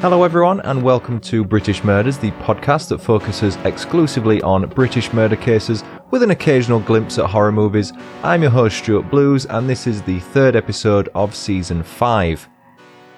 Hello, 0.00 0.22
everyone, 0.22 0.60
and 0.60 0.80
welcome 0.80 1.18
to 1.22 1.42
British 1.42 1.82
Murders, 1.82 2.18
the 2.18 2.30
podcast 2.30 2.88
that 2.88 3.00
focuses 3.00 3.56
exclusively 3.64 4.40
on 4.42 4.68
British 4.68 5.12
murder 5.12 5.34
cases 5.34 5.82
with 6.12 6.22
an 6.22 6.30
occasional 6.30 6.78
glimpse 6.78 7.18
at 7.18 7.28
horror 7.28 7.50
movies. 7.50 7.92
I'm 8.22 8.42
your 8.42 8.52
host, 8.52 8.78
Stuart 8.78 9.10
Blues, 9.10 9.44
and 9.46 9.68
this 9.68 9.88
is 9.88 10.00
the 10.02 10.20
third 10.20 10.54
episode 10.54 11.08
of 11.16 11.34
season 11.34 11.82
5. 11.82 12.48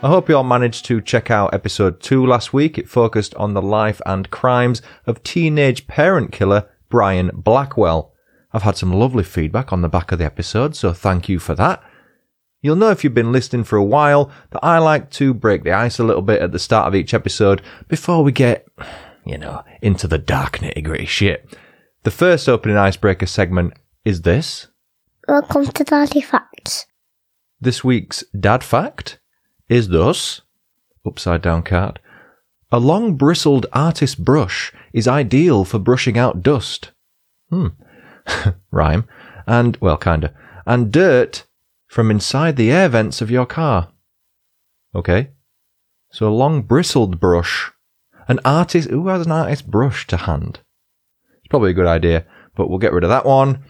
I 0.03 0.09
hope 0.09 0.31
you 0.31 0.37
all 0.39 0.43
managed 0.43 0.87
to 0.87 1.03
check 1.03 1.31
out 1.31 1.53
episode 1.53 2.01
2 2.01 2.25
last 2.25 2.55
week. 2.55 2.79
It 2.79 2.89
focused 2.89 3.35
on 3.35 3.53
the 3.53 3.61
life 3.61 4.01
and 4.07 4.31
crimes 4.31 4.81
of 5.07 5.23
teenage 5.23 5.87
parent 5.87 6.33
killer 6.33 6.67
Brian 6.89 7.31
Blackwell. 7.35 8.15
I've 8.55 8.63
had 8.63 8.79
some 8.79 8.95
lovely 8.95 9.23
feedback 9.23 9.71
on 9.71 9.83
the 9.83 9.91
back 9.91 10.13
of 10.13 10.19
the 10.19 10.25
episode, 10.25 10.75
so 10.75 10.95
thank 10.95 11.29
you 11.29 11.41
for 11.41 11.55
that. 11.57 11.83
You'll 12.63 12.77
know 12.77 12.91
if 12.91 13.03
you've 13.03 13.15
been 13.15 13.33
listening 13.33 13.65
for 13.65 13.77
a 13.77 13.85
while 13.85 14.31
that 14.51 14.63
I 14.63 14.77
like 14.79 15.09
to 15.13 15.33
break 15.33 15.65
the 15.65 15.73
ice 15.73 15.99
a 15.99 16.05
little 16.05 16.21
bit 16.21 16.43
at 16.43 16.53
the 16.53 16.59
start 16.59 16.89
of 16.89 16.95
each 16.95 17.15
episode 17.15 17.63
before 17.89 18.23
we 18.23 18.33
get, 18.33 18.69
you 19.25 19.39
know, 19.39 19.65
into 19.81 20.07
the 20.07 20.19
dark 20.19 20.59
nitty 20.59 20.85
gritty 20.85 21.07
shit. 21.07 21.57
The 22.03 22.11
first 22.11 22.51
opening 22.51 22.77
icebreaker 22.77 23.25
segment 23.25 23.73
is 24.05 24.23
this. 24.23 24.67
Welcome 25.27 25.69
to 25.69 25.85
Daddy 25.85 26.21
Facts. 26.21 26.85
This 27.63 27.83
week's 27.83 28.25
dad 28.39 28.63
fact 28.63 29.21
is 29.71 29.89
thus 29.89 30.43
upside 31.07 31.41
down 31.41 31.63
card. 31.63 31.99
A 32.71 32.79
long 32.79 33.15
bristled 33.15 33.65
artist 33.73 34.23
brush 34.23 34.71
is 34.93 35.09
ideal 35.09 35.65
for 35.65 35.79
brushing 35.79 36.19
out 36.19 36.43
dust. 36.43 36.91
Hmm. 37.49 37.69
Rhyme. 38.71 39.09
And, 39.47 39.79
well, 39.81 39.97
kinda. 39.97 40.35
And 40.67 40.93
dirt 40.93 41.47
from 41.91 42.09
inside 42.09 42.55
the 42.55 42.71
air 42.71 42.89
vents 42.89 43.21
of 43.21 43.33
your 43.33 43.45
car. 43.45 43.89
Okay. 44.95 45.31
So 46.13 46.29
a 46.29 46.31
long 46.31 46.63
bristled 46.63 47.19
brush. 47.19 47.73
An 48.29 48.39
artist, 48.45 48.89
who 48.89 49.09
has 49.09 49.27
an 49.27 49.33
artist 49.33 49.69
brush 49.69 50.07
to 50.07 50.17
hand? 50.17 50.61
It's 51.39 51.49
probably 51.49 51.73
a 51.73 51.75
good 51.75 51.89
idea, 51.89 52.27
but 52.55 52.71
we'll 52.71 52.79
get 52.79 52.93
rid 52.93 53.03
of 53.03 53.11
that 53.11 53.27
one. 53.27 53.65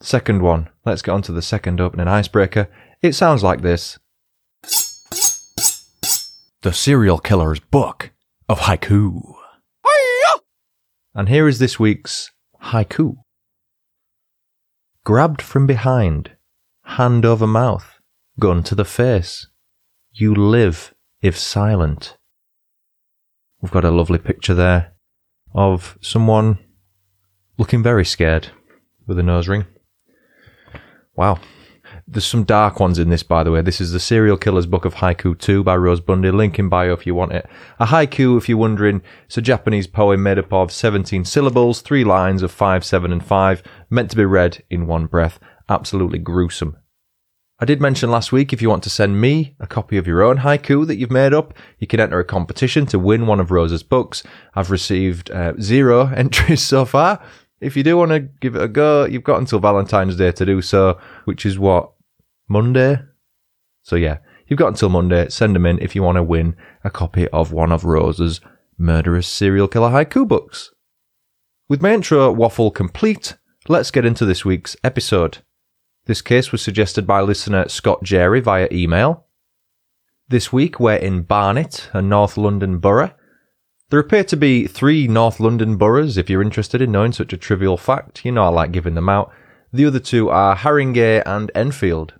Second 0.00 0.42
one. 0.42 0.68
Let's 0.86 1.02
get 1.02 1.10
on 1.10 1.22
to 1.22 1.32
the 1.32 1.42
second 1.42 1.80
opening 1.80 2.06
icebreaker. 2.06 2.68
It 3.02 3.14
sounds 3.14 3.42
like 3.42 3.62
this. 3.62 3.98
The 6.62 6.72
Serial 6.72 7.18
Killer's 7.18 7.58
Book 7.58 8.12
of 8.48 8.60
Haiku. 8.60 9.34
And 11.16 11.28
here 11.28 11.48
is 11.48 11.58
this 11.58 11.80
week's 11.80 12.30
haiku. 12.62 13.16
Grabbed 15.04 15.42
from 15.42 15.66
behind, 15.66 16.30
hand 16.84 17.24
over 17.24 17.46
mouth, 17.46 17.98
gun 18.38 18.62
to 18.64 18.74
the 18.74 18.84
face. 18.84 19.48
You 20.12 20.34
live 20.34 20.94
if 21.22 21.36
silent. 21.36 22.16
We've 23.60 23.72
got 23.72 23.84
a 23.84 23.90
lovely 23.90 24.18
picture 24.18 24.54
there 24.54 24.92
of 25.54 25.98
someone 26.00 26.58
looking 27.56 27.82
very 27.82 28.04
scared 28.04 28.48
with 29.06 29.18
a 29.18 29.22
nose 29.22 29.48
ring. 29.48 29.66
Wow. 31.16 31.38
There's 32.06 32.26
some 32.26 32.44
dark 32.44 32.80
ones 32.80 32.98
in 32.98 33.08
this, 33.08 33.22
by 33.22 33.42
the 33.44 33.50
way. 33.50 33.62
This 33.62 33.80
is 33.80 33.92
the 33.92 34.00
Serial 34.00 34.36
Killer's 34.36 34.66
Book 34.66 34.84
of 34.84 34.96
Haiku 34.96 35.38
2 35.38 35.64
by 35.64 35.76
Rose 35.76 36.00
Bundy. 36.00 36.30
Link 36.30 36.58
in 36.58 36.68
bio 36.68 36.92
if 36.92 37.06
you 37.06 37.14
want 37.14 37.32
it. 37.32 37.48
A 37.78 37.86
haiku, 37.86 38.36
if 38.36 38.48
you're 38.48 38.58
wondering, 38.58 39.00
it's 39.24 39.38
a 39.38 39.42
Japanese 39.42 39.86
poem 39.86 40.22
made 40.22 40.38
up 40.38 40.52
of 40.52 40.70
17 40.70 41.24
syllables, 41.24 41.80
three 41.80 42.04
lines 42.04 42.42
of 42.42 42.52
5, 42.52 42.84
7, 42.84 43.12
and 43.12 43.24
5, 43.24 43.62
meant 43.88 44.10
to 44.10 44.16
be 44.16 44.24
read 44.24 44.62
in 44.68 44.86
one 44.86 45.06
breath. 45.06 45.38
Absolutely 45.68 46.18
gruesome. 46.18 46.76
I 47.60 47.64
did 47.64 47.80
mention 47.80 48.10
last 48.10 48.32
week 48.32 48.52
if 48.52 48.60
you 48.60 48.68
want 48.68 48.82
to 48.82 48.90
send 48.90 49.20
me 49.20 49.54
a 49.60 49.66
copy 49.66 49.96
of 49.96 50.06
your 50.06 50.22
own 50.22 50.38
haiku 50.38 50.86
that 50.86 50.96
you've 50.96 51.10
made 51.10 51.32
up, 51.32 51.54
you 51.78 51.86
can 51.86 52.00
enter 52.00 52.18
a 52.18 52.24
competition 52.24 52.84
to 52.86 52.98
win 52.98 53.26
one 53.26 53.38
of 53.38 53.52
Rose's 53.52 53.84
books. 53.84 54.24
I've 54.54 54.72
received 54.72 55.30
uh, 55.30 55.54
zero 55.60 56.06
entries 56.16 56.62
so 56.62 56.84
far. 56.84 57.22
If 57.60 57.76
you 57.76 57.84
do 57.84 57.96
want 57.96 58.10
to 58.10 58.20
give 58.20 58.56
it 58.56 58.62
a 58.62 58.68
go, 58.68 59.04
you've 59.04 59.24
got 59.24 59.38
until 59.38 59.60
Valentine's 59.60 60.16
Day 60.16 60.32
to 60.32 60.44
do 60.44 60.60
so, 60.60 60.98
which 61.24 61.46
is 61.46 61.58
what? 61.58 61.92
Monday? 62.48 62.98
So 63.82 63.96
yeah, 63.96 64.18
you've 64.48 64.58
got 64.58 64.68
until 64.68 64.88
Monday. 64.88 65.28
Send 65.28 65.54
them 65.54 65.64
in 65.64 65.78
if 65.78 65.94
you 65.94 66.02
want 66.02 66.16
to 66.16 66.22
win 66.22 66.56
a 66.82 66.90
copy 66.90 67.28
of 67.28 67.52
one 67.52 67.70
of 67.70 67.84
Rose's 67.84 68.40
murderous 68.76 69.28
serial 69.28 69.68
killer 69.68 69.90
haiku 69.90 70.26
books. 70.26 70.72
With 71.68 71.80
my 71.80 71.94
intro 71.94 72.32
waffle 72.32 72.70
complete, 72.70 73.36
let's 73.68 73.90
get 73.90 74.04
into 74.04 74.26
this 74.26 74.44
week's 74.44 74.76
episode. 74.82 75.38
This 76.06 76.20
case 76.20 76.52
was 76.52 76.60
suggested 76.60 77.06
by 77.06 77.22
listener 77.22 77.66
Scott 77.68 78.02
Jerry 78.02 78.40
via 78.40 78.68
email. 78.70 79.24
This 80.28 80.52
week 80.52 80.78
we're 80.78 80.96
in 80.96 81.22
Barnet, 81.22 81.88
a 81.94 82.02
North 82.02 82.36
London 82.36 82.78
borough. 82.78 83.12
There 83.88 84.00
appear 84.00 84.24
to 84.24 84.36
be 84.36 84.66
three 84.66 85.08
North 85.08 85.40
London 85.40 85.76
boroughs. 85.76 86.18
If 86.18 86.28
you're 86.28 86.42
interested 86.42 86.82
in 86.82 86.92
knowing 86.92 87.12
such 87.12 87.32
a 87.32 87.38
trivial 87.38 87.78
fact, 87.78 88.22
you 88.22 88.32
know 88.32 88.44
I 88.44 88.48
like 88.48 88.70
giving 88.70 88.94
them 88.94 89.08
out. 89.08 89.32
The 89.72 89.86
other 89.86 89.98
two 89.98 90.28
are 90.28 90.54
Haringey 90.56 91.22
and 91.24 91.50
Enfield. 91.54 92.12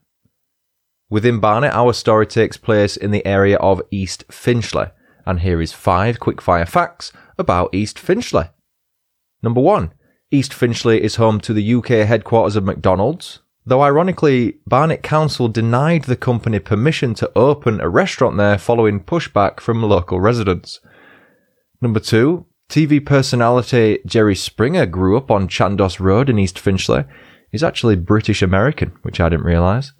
Within 1.10 1.38
Barnet, 1.38 1.74
our 1.74 1.92
story 1.92 2.26
takes 2.26 2.56
place 2.56 2.96
in 2.96 3.10
the 3.10 3.24
area 3.26 3.58
of 3.58 3.82
East 3.90 4.24
Finchley, 4.30 4.86
and 5.26 5.40
here 5.40 5.60
is 5.60 5.74
five 5.74 6.18
quickfire 6.20 6.66
facts 6.66 7.12
about 7.38 7.74
East 7.74 7.98
Finchley. 7.98 8.48
Number 9.42 9.60
one, 9.60 9.92
East 10.30 10.54
Finchley 10.54 11.04
is 11.04 11.16
home 11.16 11.38
to 11.42 11.52
the 11.52 11.74
UK 11.74 12.06
headquarters 12.08 12.56
of 12.56 12.64
McDonald's, 12.64 13.40
though 13.66 13.82
ironically, 13.82 14.58
Barnet 14.66 15.02
Council 15.02 15.48
denied 15.48 16.04
the 16.04 16.16
company 16.16 16.58
permission 16.58 17.14
to 17.14 17.30
open 17.36 17.80
a 17.80 17.88
restaurant 17.88 18.36
there 18.36 18.58
following 18.58 19.00
pushback 19.00 19.60
from 19.60 19.82
local 19.82 20.20
residents. 20.20 20.80
Number 21.80 22.00
two, 22.00 22.46
TV 22.68 23.04
personality 23.04 23.98
Jerry 24.06 24.34
Springer 24.34 24.86
grew 24.86 25.16
up 25.16 25.30
on 25.30 25.48
Chandos 25.48 26.00
Road 26.00 26.28
in 26.28 26.38
East 26.38 26.58
Finchley. 26.58 27.04
He's 27.50 27.62
actually 27.62 27.96
British 27.96 28.42
American, 28.42 28.96
which 29.02 29.20
I 29.20 29.28
didn't 29.28 29.46
realise. 29.46 29.92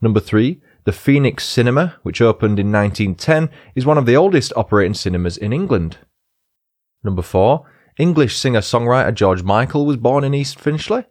Number 0.00 0.20
three, 0.20 0.60
the 0.84 0.92
Phoenix 0.92 1.44
Cinema, 1.44 1.96
which 2.02 2.20
opened 2.20 2.58
in 2.58 2.72
1910, 2.72 3.50
is 3.74 3.84
one 3.84 3.98
of 3.98 4.06
the 4.06 4.16
oldest 4.16 4.52
operating 4.56 4.94
cinemas 4.94 5.36
in 5.36 5.52
England. 5.52 5.98
Number 7.02 7.22
four, 7.22 7.66
English 7.98 8.36
singer 8.36 8.60
songwriter 8.60 9.12
George 9.12 9.42
Michael 9.42 9.84
was 9.84 9.96
born 9.96 10.24
in 10.24 10.34
East 10.34 10.58
Finchley. 10.58 11.04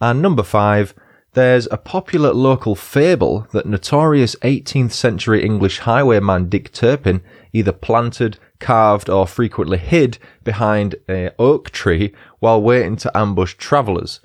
And 0.00 0.22
number 0.22 0.42
five, 0.42 0.94
there's 1.34 1.68
a 1.70 1.76
popular 1.76 2.32
local 2.32 2.74
fable 2.74 3.46
that 3.52 3.66
notorious 3.66 4.34
18th 4.36 4.92
century 4.92 5.44
English 5.44 5.80
highwayman 5.80 6.48
Dick 6.48 6.72
Turpin 6.72 7.22
either 7.52 7.72
planted, 7.72 8.38
carved, 8.58 9.08
or 9.08 9.26
frequently 9.26 9.78
hid 9.78 10.18
behind 10.42 10.96
a 11.08 11.30
oak 11.38 11.70
tree 11.70 12.14
while 12.38 12.60
waiting 12.60 12.96
to 12.96 13.16
ambush 13.16 13.54
travellers. 13.54 14.20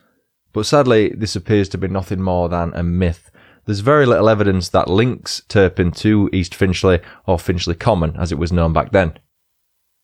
But 0.53 0.65
sadly, 0.65 1.09
this 1.09 1.35
appears 1.35 1.69
to 1.69 1.77
be 1.77 1.87
nothing 1.87 2.21
more 2.21 2.47
than 2.47 2.73
a 2.73 2.83
myth. 2.83 3.31
There's 3.65 3.79
very 3.79 4.05
little 4.05 4.29
evidence 4.29 4.69
that 4.69 4.89
links 4.89 5.41
Turpin 5.47 5.91
to 5.91 6.29
East 6.33 6.53
Finchley 6.53 6.99
or 7.25 7.39
Finchley 7.39 7.75
Common 7.75 8.15
as 8.17 8.31
it 8.31 8.37
was 8.37 8.51
known 8.51 8.73
back 8.73 8.91
then. 8.91 9.17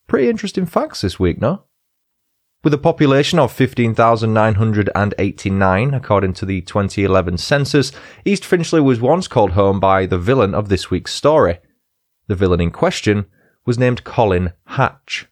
Pretty 0.08 0.30
interesting 0.30 0.66
facts 0.66 1.02
this 1.02 1.20
week, 1.20 1.40
no? 1.40 1.64
With 2.62 2.74
a 2.74 2.78
population 2.78 3.40
of 3.40 3.54
15,989, 3.54 5.94
according 5.94 6.34
to 6.34 6.46
the 6.46 6.60
2011 6.60 7.38
census, 7.38 7.94
East 8.26 8.44
Finchley 8.44 8.82
was 8.82 9.00
once 9.00 9.30
called 9.30 9.52
home 9.52 9.80
by 9.80 10.06
the 10.06 10.18
villain 10.18 10.54
of 10.54 10.68
this 10.68 10.92
week's 10.92 11.14
story. 11.14 11.60
The 12.28 12.36
villain 12.36 12.60
in 12.60 12.72
question 12.72 13.28
was 13.66 13.80
named 13.80 14.04
Colin 14.04 14.52
Hatch. 14.66 15.28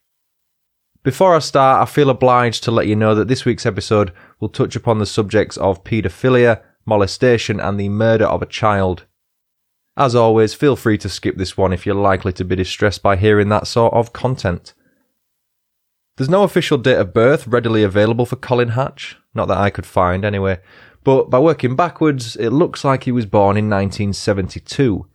Before 1.04 1.36
I 1.36 1.40
start, 1.40 1.82
I 1.82 1.86
feel 1.92 2.10
obliged 2.10 2.64
to 2.64 2.72
let 2.72 2.88
you 2.88 2.96
know 2.96 3.14
that 3.14 3.28
this 3.28 3.44
week's 3.44 3.66
episode 3.66 4.14
will 4.40 4.48
touch 4.48 4.78
upon 4.78 5.00
the 5.00 5.06
subjects 5.06 5.58
of 5.58 5.84
paedophilia, 5.84 6.62
molestation, 6.86 7.60
and 7.60 7.78
the 7.78 7.90
murder 7.90 8.26
of 8.26 8.42
a 8.42 8.46
child. 8.46 9.04
As 9.98 10.16
always, 10.16 10.54
feel 10.54 10.78
free 10.78 10.98
to 11.00 11.10
skip 11.10 11.36
this 11.36 11.58
one 11.58 11.74
if 11.74 11.86
you're 11.86 11.94
likely 11.94 12.32
to 12.32 12.46
be 12.46 12.56
distressed 12.56 13.04
by 13.04 13.18
hearing 13.18 13.50
that 13.50 13.68
sort 13.68 13.94
of 13.94 14.14
content. 14.14 14.74
There's 16.18 16.30
no 16.30 16.42
official 16.42 16.80
date 16.80 16.98
of 16.98 17.14
birth 17.14 17.46
readily 17.48 17.84
available 17.84 18.26
for 18.26 18.38
Colin 18.38 18.70
Hatch, 18.70 19.18
not 19.36 19.48
that 19.50 19.60
I 19.60 19.70
could 19.70 19.86
find 19.86 20.26
anyway, 20.26 20.60
but 21.04 21.30
by 21.30 21.38
working 21.38 21.76
backwards, 21.76 22.36
it 22.36 22.50
looks 22.50 22.84
like 22.84 23.04
he 23.04 23.12
was 23.12 23.28
born 23.28 23.56
in 23.56 23.70
1972. 23.70 25.08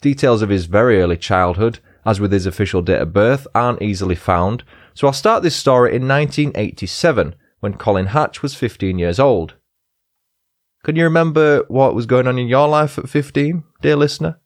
Details 0.00 0.42
of 0.42 0.48
his 0.48 0.66
very 0.66 1.02
early 1.02 1.16
childhood, 1.16 1.80
as 2.04 2.20
with 2.20 2.30
his 2.30 2.46
official 2.46 2.82
date 2.82 3.00
of 3.00 3.12
birth, 3.12 3.48
aren't 3.52 3.82
easily 3.82 4.14
found, 4.14 4.62
so 4.94 5.08
I'll 5.08 5.12
start 5.12 5.42
this 5.42 5.56
story 5.56 5.96
in 5.96 6.06
1987, 6.06 7.34
when 7.58 7.74
Colin 7.74 8.06
Hatch 8.06 8.42
was 8.42 8.54
15 8.54 9.00
years 9.00 9.18
old. 9.18 9.54
Can 10.84 10.94
you 10.94 11.02
remember 11.02 11.64
what 11.66 11.96
was 11.96 12.06
going 12.06 12.28
on 12.28 12.38
in 12.38 12.46
your 12.46 12.68
life 12.68 12.96
at 12.96 13.08
15, 13.08 13.64
dear 13.82 13.96
listener? 13.96 14.38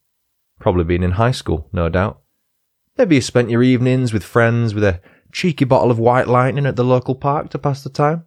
Probably 0.59 0.85
been 0.85 1.03
in 1.03 1.13
high 1.13 1.33
school, 1.33 1.69
no 1.71 1.91
doubt. 1.91 2.23
Maybe 2.97 3.17
you 3.17 3.21
spent 3.21 3.51
your 3.51 3.63
evenings 3.63 4.15
with 4.15 4.25
friends 4.25 4.75
with 4.75 4.85
a 4.85 5.01
cheeky 5.33 5.65
bottle 5.65 5.91
of 5.91 5.99
white 5.99 6.29
lightning 6.29 6.67
at 6.67 6.77
the 6.77 6.85
local 6.85 7.15
park 7.15 7.51
to 7.51 7.59
pass 7.59 7.83
the 7.83 7.91
time. 7.91 8.25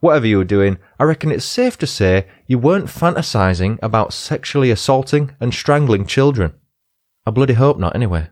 Whatever 0.00 0.26
you 0.26 0.38
were 0.38 0.44
doing, 0.44 0.78
I 0.98 1.04
reckon 1.04 1.30
it's 1.30 1.44
safe 1.44 1.76
to 1.78 1.86
say 1.86 2.26
you 2.46 2.58
weren't 2.58 2.86
fantasizing 2.86 3.78
about 3.82 4.14
sexually 4.14 4.70
assaulting 4.70 5.36
and 5.40 5.52
strangling 5.52 6.06
children. 6.06 6.54
I 7.26 7.30
bloody 7.30 7.54
hope 7.54 7.78
not, 7.78 7.94
anyway. 7.94 8.28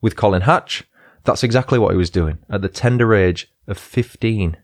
With 0.00 0.16
Colin 0.16 0.42
Hatch, 0.42 0.82
that's 1.24 1.44
exactly 1.44 1.78
what 1.78 1.92
he 1.92 1.96
was 1.96 2.10
doing 2.10 2.38
at 2.50 2.62
the 2.62 2.68
tender 2.68 3.14
age 3.14 3.52
of 3.68 3.78
15. 3.78 4.56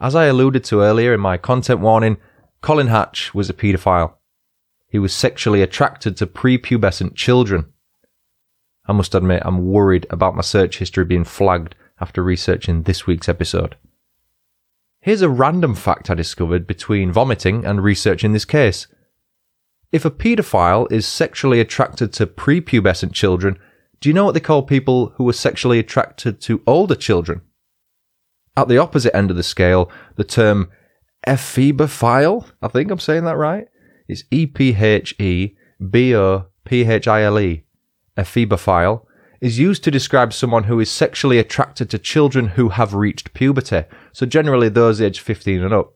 As 0.00 0.16
I 0.16 0.24
alluded 0.24 0.64
to 0.64 0.80
earlier 0.80 1.14
in 1.14 1.20
my 1.20 1.36
content 1.36 1.78
warning, 1.78 2.16
Colin 2.60 2.88
Hatch 2.88 3.32
was 3.32 3.48
a 3.48 3.54
paedophile. 3.54 4.14
He 4.88 4.98
was 4.98 5.14
sexually 5.14 5.62
attracted 5.62 6.16
to 6.16 6.26
prepubescent 6.26 7.14
children. 7.14 7.71
I 8.86 8.92
must 8.92 9.14
admit, 9.14 9.42
I'm 9.44 9.66
worried 9.66 10.06
about 10.10 10.34
my 10.34 10.42
search 10.42 10.78
history 10.78 11.04
being 11.04 11.24
flagged 11.24 11.74
after 12.00 12.22
researching 12.22 12.82
this 12.82 13.06
week's 13.06 13.28
episode. 13.28 13.76
Here's 15.00 15.22
a 15.22 15.28
random 15.28 15.74
fact 15.74 16.10
I 16.10 16.14
discovered 16.14 16.66
between 16.66 17.12
vomiting 17.12 17.64
and 17.64 17.82
researching 17.82 18.32
this 18.32 18.44
case. 18.44 18.86
If 19.90 20.04
a 20.04 20.10
paedophile 20.10 20.90
is 20.90 21.06
sexually 21.06 21.60
attracted 21.60 22.12
to 22.14 22.26
prepubescent 22.26 23.12
children, 23.12 23.58
do 24.00 24.08
you 24.08 24.14
know 24.14 24.24
what 24.24 24.34
they 24.34 24.40
call 24.40 24.62
people 24.62 25.12
who 25.16 25.28
are 25.28 25.32
sexually 25.32 25.78
attracted 25.78 26.40
to 26.42 26.62
older 26.66 26.94
children? 26.94 27.42
At 28.56 28.68
the 28.68 28.78
opposite 28.78 29.14
end 29.14 29.30
of 29.30 29.36
the 29.36 29.42
scale, 29.42 29.90
the 30.16 30.24
term 30.24 30.70
ephebophile, 31.26 32.50
I 32.60 32.68
think 32.68 32.90
I'm 32.90 32.98
saying 32.98 33.24
that 33.24 33.36
right, 33.36 33.66
is 34.08 34.24
E 34.30 34.46
P 34.46 34.74
H 34.74 35.14
E 35.20 35.54
B 35.90 36.14
O 36.14 36.46
P 36.64 36.84
H 36.84 37.06
I 37.06 37.22
L 37.22 37.38
E, 37.38 37.64
ephebophile, 38.16 39.04
is 39.40 39.58
used 39.58 39.82
to 39.82 39.90
describe 39.90 40.32
someone 40.32 40.64
who 40.64 40.78
is 40.78 40.90
sexually 40.90 41.38
attracted 41.38 41.90
to 41.90 41.98
children 41.98 42.48
who 42.48 42.68
have 42.70 42.94
reached 42.94 43.34
puberty, 43.34 43.84
so 44.12 44.24
generally 44.24 44.68
those 44.68 45.00
aged 45.00 45.20
15 45.20 45.62
and 45.62 45.74
up. 45.74 45.94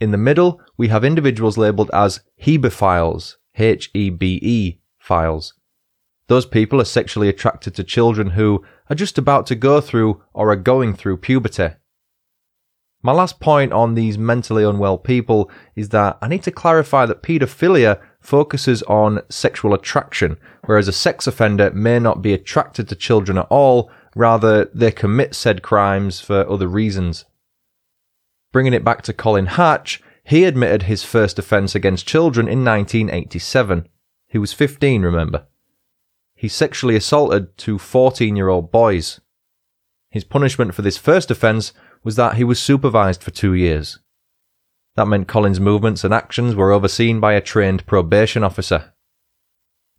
In 0.00 0.10
the 0.10 0.18
middle, 0.18 0.60
we 0.76 0.88
have 0.88 1.04
individuals 1.04 1.58
labelled 1.58 1.90
as 1.92 2.20
hebephiles, 2.42 3.36
H 3.56 3.90
E 3.94 4.10
B 4.10 4.38
E 4.42 4.80
files. 4.98 5.54
Those 6.28 6.46
people 6.46 6.80
are 6.80 6.84
sexually 6.84 7.28
attracted 7.28 7.74
to 7.74 7.84
children 7.84 8.30
who 8.30 8.64
are 8.90 8.96
just 8.96 9.16
about 9.16 9.46
to 9.46 9.54
go 9.54 9.80
through 9.80 10.22
or 10.32 10.50
are 10.50 10.56
going 10.56 10.94
through 10.94 11.18
puberty. 11.18 11.70
My 13.02 13.12
last 13.12 13.38
point 13.38 13.72
on 13.72 13.94
these 13.94 14.18
mentally 14.18 14.64
unwell 14.64 14.98
people 14.98 15.50
is 15.76 15.90
that 15.90 16.18
I 16.20 16.28
need 16.28 16.42
to 16.42 16.50
clarify 16.50 17.06
that 17.06 17.22
paedophilia 17.22 18.00
focuses 18.26 18.82
on 18.82 19.22
sexual 19.28 19.72
attraction, 19.72 20.36
whereas 20.64 20.88
a 20.88 20.92
sex 20.92 21.26
offender 21.26 21.70
may 21.70 21.98
not 21.98 22.22
be 22.22 22.34
attracted 22.34 22.88
to 22.88 22.96
children 22.96 23.38
at 23.38 23.46
all, 23.50 23.90
rather, 24.14 24.64
they 24.74 24.90
commit 24.90 25.34
said 25.34 25.62
crimes 25.62 26.20
for 26.20 26.48
other 26.50 26.66
reasons. 26.66 27.24
Bringing 28.52 28.72
it 28.72 28.84
back 28.84 29.02
to 29.02 29.12
Colin 29.12 29.46
Hatch, 29.46 30.02
he 30.24 30.44
admitted 30.44 30.82
his 30.82 31.04
first 31.04 31.38
offence 31.38 31.74
against 31.74 32.08
children 32.08 32.48
in 32.48 32.64
1987. 32.64 33.88
He 34.26 34.38
was 34.38 34.52
15, 34.52 35.02
remember. 35.02 35.46
He 36.34 36.48
sexually 36.48 36.96
assaulted 36.96 37.56
two 37.56 37.78
14 37.78 38.34
year 38.34 38.48
old 38.48 38.72
boys. 38.72 39.20
His 40.10 40.24
punishment 40.24 40.74
for 40.74 40.82
this 40.82 40.98
first 40.98 41.30
offence 41.30 41.72
was 42.02 42.16
that 42.16 42.36
he 42.36 42.44
was 42.44 42.60
supervised 42.60 43.22
for 43.22 43.30
two 43.30 43.54
years. 43.54 44.00
That 44.96 45.06
meant 45.06 45.28
Colin's 45.28 45.60
movements 45.60 46.04
and 46.04 46.12
actions 46.12 46.54
were 46.54 46.72
overseen 46.72 47.20
by 47.20 47.34
a 47.34 47.40
trained 47.40 47.86
probation 47.86 48.42
officer. 48.42 48.92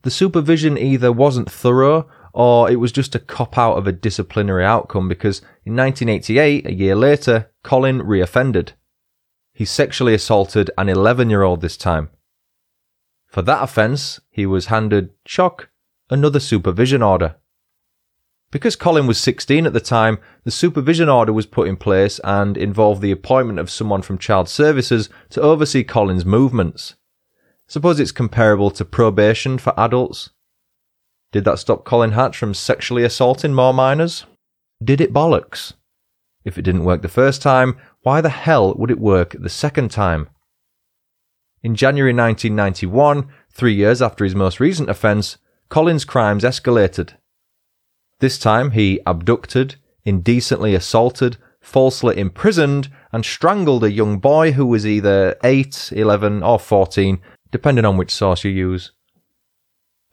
The 0.02 0.12
supervision 0.12 0.78
either 0.78 1.12
wasn't 1.12 1.52
thorough 1.52 2.08
or 2.34 2.70
it 2.70 2.76
was 2.76 2.92
just 2.92 3.16
a 3.16 3.20
cop 3.20 3.58
out 3.58 3.78
of 3.78 3.88
a 3.88 3.92
disciplinary 3.92 4.66
outcome 4.66 5.08
because 5.08 5.40
in 5.66 5.76
1988, 5.76 6.66
a 6.66 6.74
year 6.74 6.96
later, 6.96 7.52
Colin 7.64 8.02
reoffended. 8.02 8.74
He 9.54 9.66
sexually 9.66 10.14
assaulted 10.14 10.70
an 10.78 10.90
11 10.90 11.30
year 11.30 11.44
old 11.44 11.62
this 11.62 11.78
time. 11.78 12.10
For 13.28 13.42
that 13.42 13.64
offence, 13.64 14.20
he 14.30 14.46
was 14.46 14.68
handed, 14.68 15.10
shock, 15.26 15.70
another 16.10 16.40
supervision 16.40 17.02
order. 17.02 17.36
Because 18.50 18.78
Colin 18.78 19.08
was 19.08 19.20
16 19.20 19.66
at 19.66 19.74
the 19.74 19.82
time, 19.82 20.20
the 20.46 20.52
supervision 20.52 21.10
order 21.10 21.34
was 21.34 21.46
put 21.46 21.68
in 21.68 21.76
place 21.76 22.20
and 22.24 22.58
involved 22.58 23.02
the 23.02 23.12
appointment 23.12 23.60
of 23.60 23.70
someone 23.70 24.02
from 24.02 24.18
Child 24.18 24.48
Services 24.48 25.10
to 25.32 25.42
oversee 25.42 25.84
Colin's 25.84 26.26
movements. 26.26 26.96
Suppose 27.68 28.00
it's 28.00 28.14
comparable 28.14 28.72
to 28.72 28.86
probation 28.86 29.58
for 29.58 29.78
adults. 29.78 30.30
Did 31.34 31.44
that 31.44 31.60
stop 31.60 31.84
Colin 31.84 32.14
Hatch 32.14 32.38
from 32.38 32.54
sexually 32.54 33.04
assaulting 33.04 33.54
more 33.54 33.74
minors? 33.74 34.26
Did 34.82 35.02
it 35.02 35.12
bollocks? 35.12 35.74
If 36.46 36.58
it 36.58 36.62
didn't 36.62 36.86
work 36.86 37.02
the 37.02 37.10
first 37.10 37.42
time, 37.42 37.78
why 38.04 38.22
the 38.22 38.30
hell 38.30 38.74
would 38.76 38.92
it 38.92 39.00
work 39.00 39.36
the 39.38 39.50
second 39.50 39.92
time? 39.92 40.30
In 41.62 41.76
January 41.76 42.14
1991, 42.14 43.28
three 43.52 43.74
years 43.74 44.02
after 44.02 44.24
his 44.24 44.36
most 44.36 44.62
recent 44.62 44.90
offence, 44.90 45.38
Colin's 45.68 46.06
crimes 46.06 46.46
escalated. 46.46 47.16
This 48.20 48.40
time 48.40 48.72
he 48.72 49.00
abducted, 49.06 49.76
indecently 50.04 50.74
assaulted, 50.74 51.38
falsely 51.62 52.18
imprisoned, 52.18 52.90
and 53.12 53.24
strangled 53.24 53.84
a 53.84 53.92
young 53.92 54.18
boy 54.18 54.54
who 54.54 54.66
was 54.66 54.88
either 54.88 55.36
8, 55.44 55.92
11, 55.96 56.42
or 56.42 56.60
14, 56.60 57.20
depending 57.52 57.86
on 57.86 57.98
which 57.98 58.14
source 58.14 58.44
you 58.44 58.52
use. 58.52 58.92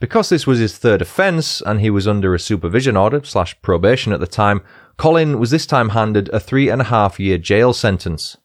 Because 0.00 0.28
this 0.28 0.46
was 0.46 0.58
his 0.58 0.76
third 0.76 1.00
offence 1.00 1.62
and 1.62 1.80
he 1.80 1.88
was 1.88 2.06
under 2.06 2.34
a 2.34 2.38
supervision 2.38 2.96
order 2.96 3.22
slash 3.24 3.60
probation 3.62 4.12
at 4.12 4.20
the 4.20 4.26
time, 4.26 4.60
Colin 4.98 5.38
was 5.38 5.50
this 5.50 5.66
time 5.66 5.90
handed 5.90 6.28
a 6.28 6.38
three 6.38 6.68
and 6.68 6.82
a 6.82 6.84
half 6.84 7.18
year 7.18 7.38
jail 7.38 7.72
sentence. 7.72 8.36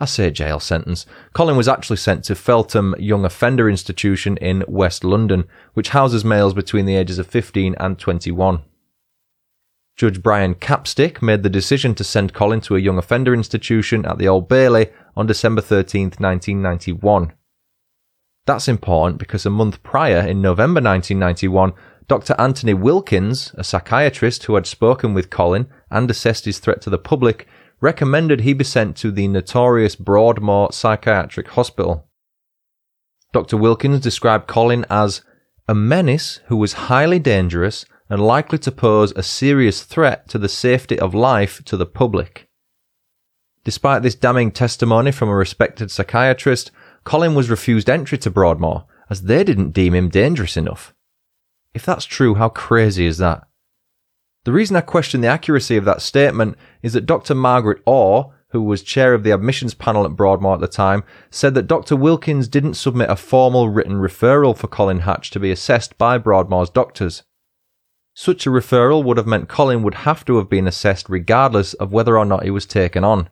I 0.00 0.04
say 0.04 0.30
jail 0.30 0.58
sentence. 0.58 1.06
Colin 1.32 1.56
was 1.56 1.68
actually 1.68 1.96
sent 1.98 2.24
to 2.24 2.34
Feltham 2.34 2.94
Young 2.98 3.24
Offender 3.24 3.68
Institution 3.68 4.36
in 4.38 4.64
West 4.66 5.04
London, 5.04 5.44
which 5.74 5.90
houses 5.90 6.24
males 6.24 6.54
between 6.54 6.86
the 6.86 6.96
ages 6.96 7.18
of 7.18 7.26
15 7.26 7.76
and 7.78 7.98
21. 7.98 8.62
Judge 9.96 10.22
Brian 10.22 10.54
Capstick 10.54 11.22
made 11.22 11.42
the 11.42 11.48
decision 11.48 11.94
to 11.94 12.04
send 12.04 12.34
Colin 12.34 12.60
to 12.62 12.76
a 12.76 12.80
young 12.80 12.98
offender 12.98 13.32
institution 13.32 14.04
at 14.04 14.18
the 14.18 14.28
Old 14.28 14.46
Bailey 14.46 14.88
on 15.16 15.26
December 15.26 15.62
13, 15.62 16.12
1991. 16.18 17.32
That's 18.44 18.68
important 18.68 19.18
because 19.18 19.46
a 19.46 19.50
month 19.50 19.82
prior, 19.82 20.18
in 20.18 20.42
November 20.42 20.82
1991, 20.82 21.72
Dr. 22.08 22.34
Anthony 22.38 22.74
Wilkins, 22.74 23.52
a 23.54 23.64
psychiatrist 23.64 24.44
who 24.44 24.54
had 24.54 24.66
spoken 24.66 25.14
with 25.14 25.30
Colin 25.30 25.66
and 25.90 26.10
assessed 26.10 26.44
his 26.44 26.58
threat 26.58 26.82
to 26.82 26.90
the 26.90 26.98
public, 26.98 27.48
recommended 27.80 28.42
he 28.42 28.52
be 28.52 28.64
sent 28.64 28.96
to 28.98 29.10
the 29.10 29.26
notorious 29.28 29.96
Broadmoor 29.96 30.72
Psychiatric 30.72 31.48
Hospital. 31.48 32.06
Dr. 33.32 33.56
Wilkins 33.56 34.00
described 34.00 34.46
Colin 34.46 34.84
as 34.90 35.22
a 35.66 35.74
menace 35.74 36.40
who 36.46 36.56
was 36.56 36.74
highly 36.74 37.18
dangerous 37.18 37.86
and 38.08 38.20
likely 38.20 38.58
to 38.58 38.72
pose 38.72 39.12
a 39.12 39.22
serious 39.22 39.82
threat 39.82 40.28
to 40.28 40.38
the 40.38 40.48
safety 40.48 40.98
of 40.98 41.14
life 41.14 41.64
to 41.64 41.76
the 41.76 41.86
public. 41.86 42.48
Despite 43.64 44.02
this 44.02 44.14
damning 44.14 44.52
testimony 44.52 45.10
from 45.10 45.28
a 45.28 45.34
respected 45.34 45.90
psychiatrist, 45.90 46.70
Colin 47.04 47.34
was 47.34 47.50
refused 47.50 47.90
entry 47.90 48.18
to 48.18 48.30
Broadmoor 48.30 48.84
as 49.10 49.22
they 49.22 49.42
didn't 49.44 49.70
deem 49.70 49.94
him 49.94 50.08
dangerous 50.08 50.56
enough. 50.56 50.94
If 51.74 51.84
that's 51.84 52.04
true, 52.04 52.36
how 52.36 52.48
crazy 52.48 53.06
is 53.06 53.18
that? 53.18 53.46
The 54.44 54.52
reason 54.52 54.76
I 54.76 54.80
question 54.80 55.20
the 55.20 55.28
accuracy 55.28 55.76
of 55.76 55.84
that 55.84 56.00
statement 56.00 56.56
is 56.80 56.92
that 56.92 57.06
Dr. 57.06 57.34
Margaret 57.34 57.82
Orr, 57.84 58.32
who 58.50 58.62
was 58.62 58.82
chair 58.82 59.12
of 59.12 59.24
the 59.24 59.32
admissions 59.32 59.74
panel 59.74 60.04
at 60.04 60.14
Broadmoor 60.14 60.54
at 60.54 60.60
the 60.60 60.68
time, 60.68 61.02
said 61.30 61.54
that 61.54 61.66
Dr. 61.66 61.96
Wilkins 61.96 62.46
didn't 62.46 62.74
submit 62.74 63.10
a 63.10 63.16
formal 63.16 63.68
written 63.68 63.94
referral 63.94 64.56
for 64.56 64.68
Colin 64.68 65.00
Hatch 65.00 65.30
to 65.32 65.40
be 65.40 65.50
assessed 65.50 65.98
by 65.98 66.16
Broadmoor's 66.16 66.70
doctors. 66.70 67.24
Such 68.18 68.46
a 68.46 68.50
referral 68.50 69.04
would 69.04 69.18
have 69.18 69.26
meant 69.26 69.46
Colin 69.46 69.82
would 69.82 70.06
have 70.06 70.24
to 70.24 70.38
have 70.38 70.48
been 70.48 70.66
assessed 70.66 71.10
regardless 71.10 71.74
of 71.74 71.92
whether 71.92 72.16
or 72.16 72.24
not 72.24 72.44
he 72.44 72.50
was 72.50 72.64
taken 72.64 73.04
on. 73.04 73.28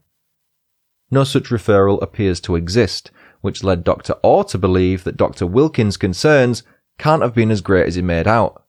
No 1.11 1.25
such 1.25 1.45
referral 1.45 2.03
appears 2.03 2.39
to 2.43 2.55
exist, 2.55 3.11
which 3.41 3.65
led 3.65 3.83
Dr. 3.83 4.13
Orr 4.23 4.45
to 4.45 4.59
believe 4.59 5.05
that 5.05 5.17
Dr. 5.17 5.47
Wilkins' 5.47 5.97
concerns 5.97 6.65
can't 6.99 7.23
have 7.23 7.35
been 7.35 7.51
as 7.51 7.63
great 7.63 7.87
as 7.87 7.95
he 7.95 8.03
made 8.03 8.29
out. 8.29 8.63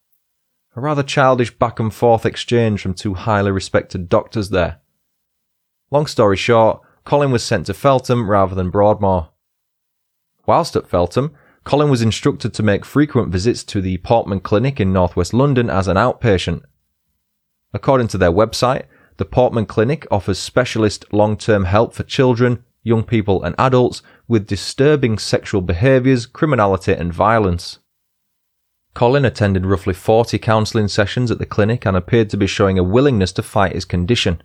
A 0.74 0.80
rather 0.80 1.02
childish 1.02 1.50
back 1.50 1.78
and 1.78 1.92
forth 1.92 2.24
exchange 2.24 2.80
from 2.80 2.94
two 2.94 3.12
highly 3.12 3.50
respected 3.50 4.08
doctors 4.08 4.48
there. 4.48 4.80
Long 5.90 6.06
story 6.06 6.38
short, 6.38 6.80
Colin 7.04 7.30
was 7.30 7.44
sent 7.44 7.66
to 7.66 7.74
Feltham 7.74 8.30
rather 8.30 8.54
than 8.54 8.70
Broadmoor. 8.70 9.28
Whilst 10.46 10.76
at 10.76 10.88
Feltham, 10.88 11.36
Colin 11.66 11.90
was 11.90 12.00
instructed 12.00 12.54
to 12.54 12.62
make 12.62 12.84
frequent 12.84 13.32
visits 13.32 13.64
to 13.64 13.80
the 13.80 13.98
Portman 13.98 14.38
Clinic 14.38 14.78
in 14.78 14.92
northwest 14.92 15.34
London 15.34 15.68
as 15.68 15.88
an 15.88 15.96
outpatient. 15.96 16.62
According 17.74 18.06
to 18.08 18.18
their 18.18 18.30
website, 18.30 18.84
the 19.16 19.24
Portman 19.24 19.66
Clinic 19.66 20.06
offers 20.08 20.38
specialist 20.38 21.12
long 21.12 21.36
term 21.36 21.64
help 21.64 21.92
for 21.92 22.04
children, 22.04 22.62
young 22.84 23.02
people, 23.02 23.42
and 23.42 23.56
adults 23.58 24.00
with 24.28 24.46
disturbing 24.46 25.18
sexual 25.18 25.60
behaviours, 25.60 26.24
criminality, 26.24 26.92
and 26.92 27.12
violence. 27.12 27.80
Colin 28.94 29.24
attended 29.24 29.66
roughly 29.66 29.92
40 29.92 30.38
counselling 30.38 30.86
sessions 30.86 31.32
at 31.32 31.40
the 31.40 31.44
clinic 31.44 31.84
and 31.84 31.96
appeared 31.96 32.30
to 32.30 32.36
be 32.36 32.46
showing 32.46 32.78
a 32.78 32.84
willingness 32.84 33.32
to 33.32 33.42
fight 33.42 33.72
his 33.72 33.84
condition. 33.84 34.40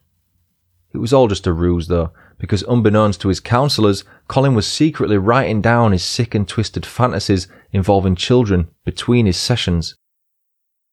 It 0.92 0.98
was 0.98 1.14
all 1.14 1.28
just 1.28 1.46
a 1.46 1.54
ruse, 1.54 1.88
though, 1.88 2.14
because 2.42 2.64
unbeknownst 2.64 3.22
to 3.22 3.28
his 3.28 3.40
counsellors, 3.40 4.04
Colin 4.28 4.56
was 4.56 4.66
secretly 4.66 5.16
writing 5.16 5.62
down 5.62 5.92
his 5.92 6.04
sick 6.04 6.34
and 6.34 6.48
twisted 6.48 6.88
fantasies 6.88 7.48
involving 7.72 8.16
children 8.16 8.68
between 8.84 9.28
his 9.28 9.38
sessions. 9.38 9.96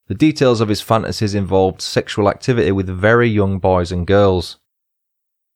The 0.08 0.14
details 0.14 0.60
of 0.60 0.68
his 0.68 0.82
fantasies 0.82 1.34
involved 1.34 1.80
sexual 1.80 2.28
activity 2.28 2.70
with 2.70 2.86
very 2.86 3.30
young 3.30 3.58
boys 3.58 3.90
and 3.90 4.06
girls. 4.06 4.58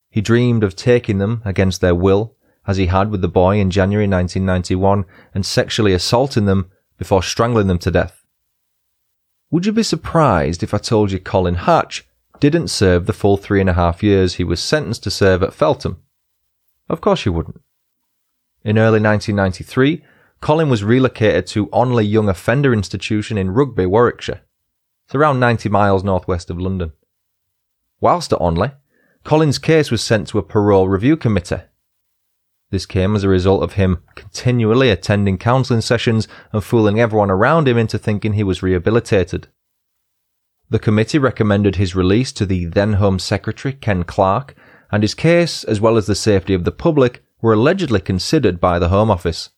He 0.09 0.23
dreamed 0.23 0.65
of 0.65 0.77
taking 0.77 1.19
them 1.19 1.43
against 1.45 1.83
their 1.83 1.95
will, 1.95 2.37
as 2.67 2.79
he 2.79 2.87
had 2.87 3.11
with 3.11 3.21
the 3.21 3.29
boy 3.29 3.59
in 3.59 3.71
January 3.71 4.09
1991, 4.09 5.05
and 5.35 5.45
sexually 5.45 5.93
assaulting 5.93 6.47
them 6.47 6.71
before 6.97 7.23
strangling 7.23 7.67
them 7.67 7.79
to 7.81 7.91
death. 7.91 8.25
Would 9.51 9.67
you 9.67 9.73
be 9.73 9.83
surprised 9.83 10.63
if 10.63 10.73
I 10.73 10.79
told 10.79 11.13
you 11.13 11.19
Colin 11.19 11.57
Hatch 11.57 12.07
didn't 12.51 12.69
serve 12.69 13.07
the 13.07 13.13
full 13.13 13.37
three 13.37 13.61
and 13.61 13.71
a 13.71 13.75
half 13.75 14.03
years 14.03 14.35
he 14.35 14.43
was 14.43 14.61
sentenced 14.61 15.05
to 15.05 15.13
serve 15.13 15.45
at 15.45 15.55
Feltham? 15.55 16.03
Of 16.89 17.01
course 17.01 17.25
you 17.25 17.33
wouldn't. 17.33 17.61
In 18.65 18.79
early 18.79 19.01
1993, 19.01 20.03
Colin 20.41 20.69
was 20.69 20.83
relocated 20.83 21.47
to 21.47 21.69
Onley 21.69 22.09
Young 22.09 22.29
Offender 22.29 22.73
Institution 22.73 23.39
in 23.39 23.53
Rugby, 23.53 23.87
Warwickshire. 23.87 24.41
It's 25.05 25.15
around 25.15 25.39
90 25.39 25.69
miles 25.69 26.03
northwest 26.03 26.51
of 26.51 26.59
London. 26.59 26.91
Whilst 28.01 28.33
at 28.33 28.41
Onley, 28.41 28.75
Colin's 29.23 29.59
case 29.59 29.93
was 29.93 30.03
sent 30.03 30.27
to 30.29 30.39
a 30.39 30.43
parole 30.43 30.89
review 30.89 31.17
committee. 31.17 31.63
This 32.71 32.87
came 32.87 33.15
as 33.15 33.23
a 33.23 33.29
result 33.29 33.63
of 33.63 33.75
him 33.75 34.03
continually 34.17 34.91
attending 34.91 35.39
counselling 35.39 35.81
sessions 35.81 36.27
and 36.53 36.65
fooling 36.65 36.99
everyone 36.99 37.31
around 37.31 37.69
him 37.69 37.79
into 37.79 37.99
thinking 37.99 38.33
he 38.33 38.43
was 38.43 38.65
rehabilitated. 38.65 39.47
The 40.73 40.79
committee 40.79 41.19
recommended 41.19 41.77
his 41.77 41.95
release 41.95 42.33
to 42.33 42.47
the 42.47 42.65
then 42.65 42.95
Home 42.95 43.19
Secretary 43.19 43.75
Ken 43.75 44.05
Clarke, 44.05 44.55
and 44.91 45.03
his 45.03 45.15
case, 45.15 45.65
as 45.65 45.83
well 45.83 45.99
as 45.99 46.07
the 46.07 46.15
safety 46.15 46.55
of 46.55 46.65
the 46.65 46.73
public, 46.73 47.23
were 47.43 47.53
allegedly 47.53 48.01
considered 48.01 48.59
by 48.59 48.79
the 48.79 48.89
Home 48.89 49.11
Office. 49.11 49.51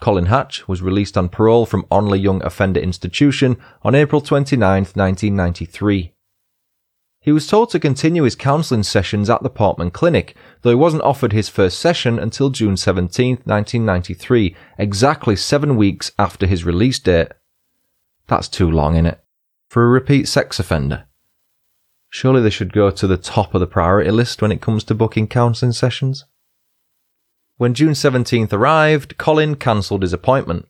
Colin 0.00 0.24
Hatch 0.24 0.66
was 0.66 0.80
released 0.80 1.18
on 1.18 1.28
parole 1.28 1.66
from 1.66 1.84
Onley 1.90 2.22
Young 2.22 2.42
Offender 2.42 2.80
Institution 2.80 3.58
on 3.82 3.94
April 3.94 4.22
29, 4.22 4.60
1993. 4.84 6.14
He 7.20 7.30
was 7.30 7.46
told 7.46 7.68
to 7.72 7.78
continue 7.78 8.22
his 8.22 8.34
counselling 8.34 8.84
sessions 8.84 9.28
at 9.28 9.42
the 9.42 9.50
Portman 9.50 9.90
Clinic, 9.90 10.34
though 10.62 10.70
he 10.70 10.74
wasn't 10.74 11.02
offered 11.02 11.34
his 11.34 11.50
first 11.50 11.78
session 11.78 12.18
until 12.18 12.48
June 12.48 12.78
17, 12.78 13.42
1993, 13.44 14.56
exactly 14.78 15.36
seven 15.36 15.76
weeks 15.76 16.12
after 16.18 16.46
his 16.46 16.64
release 16.64 16.98
date. 16.98 17.32
That's 18.26 18.48
too 18.48 18.70
long, 18.70 18.94
innit? 18.94 19.18
For 19.68 19.84
a 19.84 19.88
repeat 19.88 20.26
sex 20.26 20.58
offender. 20.58 21.04
Surely 22.08 22.40
they 22.40 22.48
should 22.48 22.72
go 22.72 22.90
to 22.90 23.06
the 23.06 23.18
top 23.18 23.54
of 23.54 23.60
the 23.60 23.66
priority 23.66 24.10
list 24.10 24.40
when 24.40 24.50
it 24.50 24.62
comes 24.62 24.82
to 24.84 24.94
booking 24.94 25.28
counselling 25.28 25.72
sessions. 25.72 26.24
When 27.58 27.74
June 27.74 27.92
17th 27.92 28.52
arrived, 28.52 29.18
Colin 29.18 29.56
cancelled 29.56 30.02
his 30.02 30.14
appointment. 30.14 30.66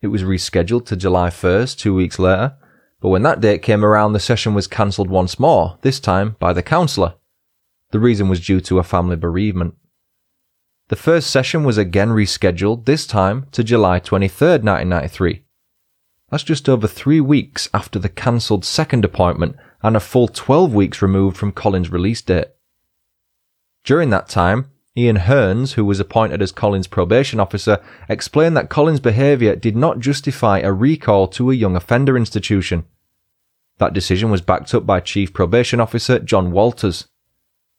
It 0.00 0.06
was 0.06 0.22
rescheduled 0.22 0.86
to 0.86 0.96
July 0.96 1.28
1st, 1.28 1.76
two 1.76 1.94
weeks 1.94 2.18
later, 2.18 2.56
but 3.00 3.10
when 3.10 3.22
that 3.24 3.42
date 3.42 3.60
came 3.60 3.84
around, 3.84 4.14
the 4.14 4.20
session 4.20 4.54
was 4.54 4.66
cancelled 4.66 5.10
once 5.10 5.38
more, 5.38 5.78
this 5.82 6.00
time 6.00 6.36
by 6.38 6.54
the 6.54 6.62
counsellor. 6.62 7.16
The 7.90 8.00
reason 8.00 8.30
was 8.30 8.40
due 8.40 8.62
to 8.62 8.78
a 8.78 8.84
family 8.84 9.16
bereavement. 9.16 9.74
The 10.88 10.96
first 10.96 11.28
session 11.28 11.64
was 11.64 11.76
again 11.76 12.08
rescheduled, 12.08 12.86
this 12.86 13.06
time 13.06 13.48
to 13.52 13.62
July 13.62 14.00
23rd, 14.00 14.62
1993. 14.62 15.44
That's 16.30 16.44
just 16.44 16.68
over 16.68 16.86
three 16.86 17.20
weeks 17.20 17.68
after 17.74 17.98
the 17.98 18.08
cancelled 18.08 18.64
second 18.64 19.04
appointment 19.04 19.56
and 19.82 19.96
a 19.96 20.00
full 20.00 20.28
12 20.28 20.72
weeks 20.72 21.02
removed 21.02 21.36
from 21.36 21.52
Colin's 21.52 21.90
release 21.90 22.22
date. 22.22 22.48
During 23.84 24.10
that 24.10 24.28
time, 24.28 24.70
Ian 24.96 25.18
Hearns, 25.18 25.72
who 25.72 25.84
was 25.84 26.00
appointed 26.00 26.42
as 26.42 26.52
Colin's 26.52 26.86
probation 26.86 27.40
officer, 27.40 27.82
explained 28.08 28.56
that 28.56 28.68
Colin's 28.68 29.00
behaviour 29.00 29.56
did 29.56 29.76
not 29.76 30.00
justify 30.00 30.58
a 30.58 30.72
recall 30.72 31.26
to 31.28 31.50
a 31.50 31.54
young 31.54 31.76
offender 31.76 32.16
institution. 32.16 32.84
That 33.78 33.94
decision 33.94 34.30
was 34.30 34.42
backed 34.42 34.74
up 34.74 34.84
by 34.84 35.00
Chief 35.00 35.32
Probation 35.32 35.80
Officer 35.80 36.18
John 36.18 36.52
Walters. 36.52 37.08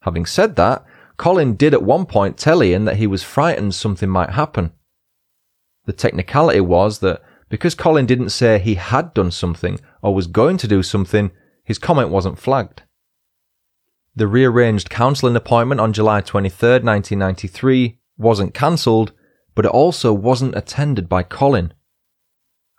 Having 0.02 0.26
said 0.26 0.56
that, 0.56 0.84
Colin 1.18 1.56
did 1.56 1.74
at 1.76 1.84
one 1.84 2.08
point 2.08 2.38
tell 2.38 2.64
Ian 2.64 2.86
that 2.86 2.98
he 2.98 3.06
was 3.06 3.22
frightened 3.22 3.76
something 3.76 4.10
might 4.10 4.32
happen. 4.32 4.72
The 5.86 5.94
technicality 5.94 6.62
was 6.62 7.00
that 7.00 7.22
because 7.52 7.76
Colin 7.76 8.06
didn't 8.06 8.30
say 8.30 8.58
he 8.58 8.76
had 8.76 9.14
done 9.14 9.30
something 9.30 9.78
or 10.02 10.16
was 10.16 10.26
going 10.26 10.56
to 10.56 10.70
do 10.70 10.82
something, 10.82 11.32
his 11.66 11.78
comment 11.78 12.08
wasn't 12.08 12.40
flagged. 12.40 12.84
The 14.16 14.26
rearranged 14.26 14.90
counselling 14.90 15.36
appointment 15.36 15.82
on 15.82 15.92
July 15.92 16.22
23, 16.22 16.70
1993 16.80 18.00
wasn't 18.18 18.54
cancelled, 18.54 19.12
but 19.54 19.66
it 19.66 19.72
also 19.72 20.14
wasn't 20.14 20.56
attended 20.56 21.10
by 21.10 21.24
Colin. 21.24 21.74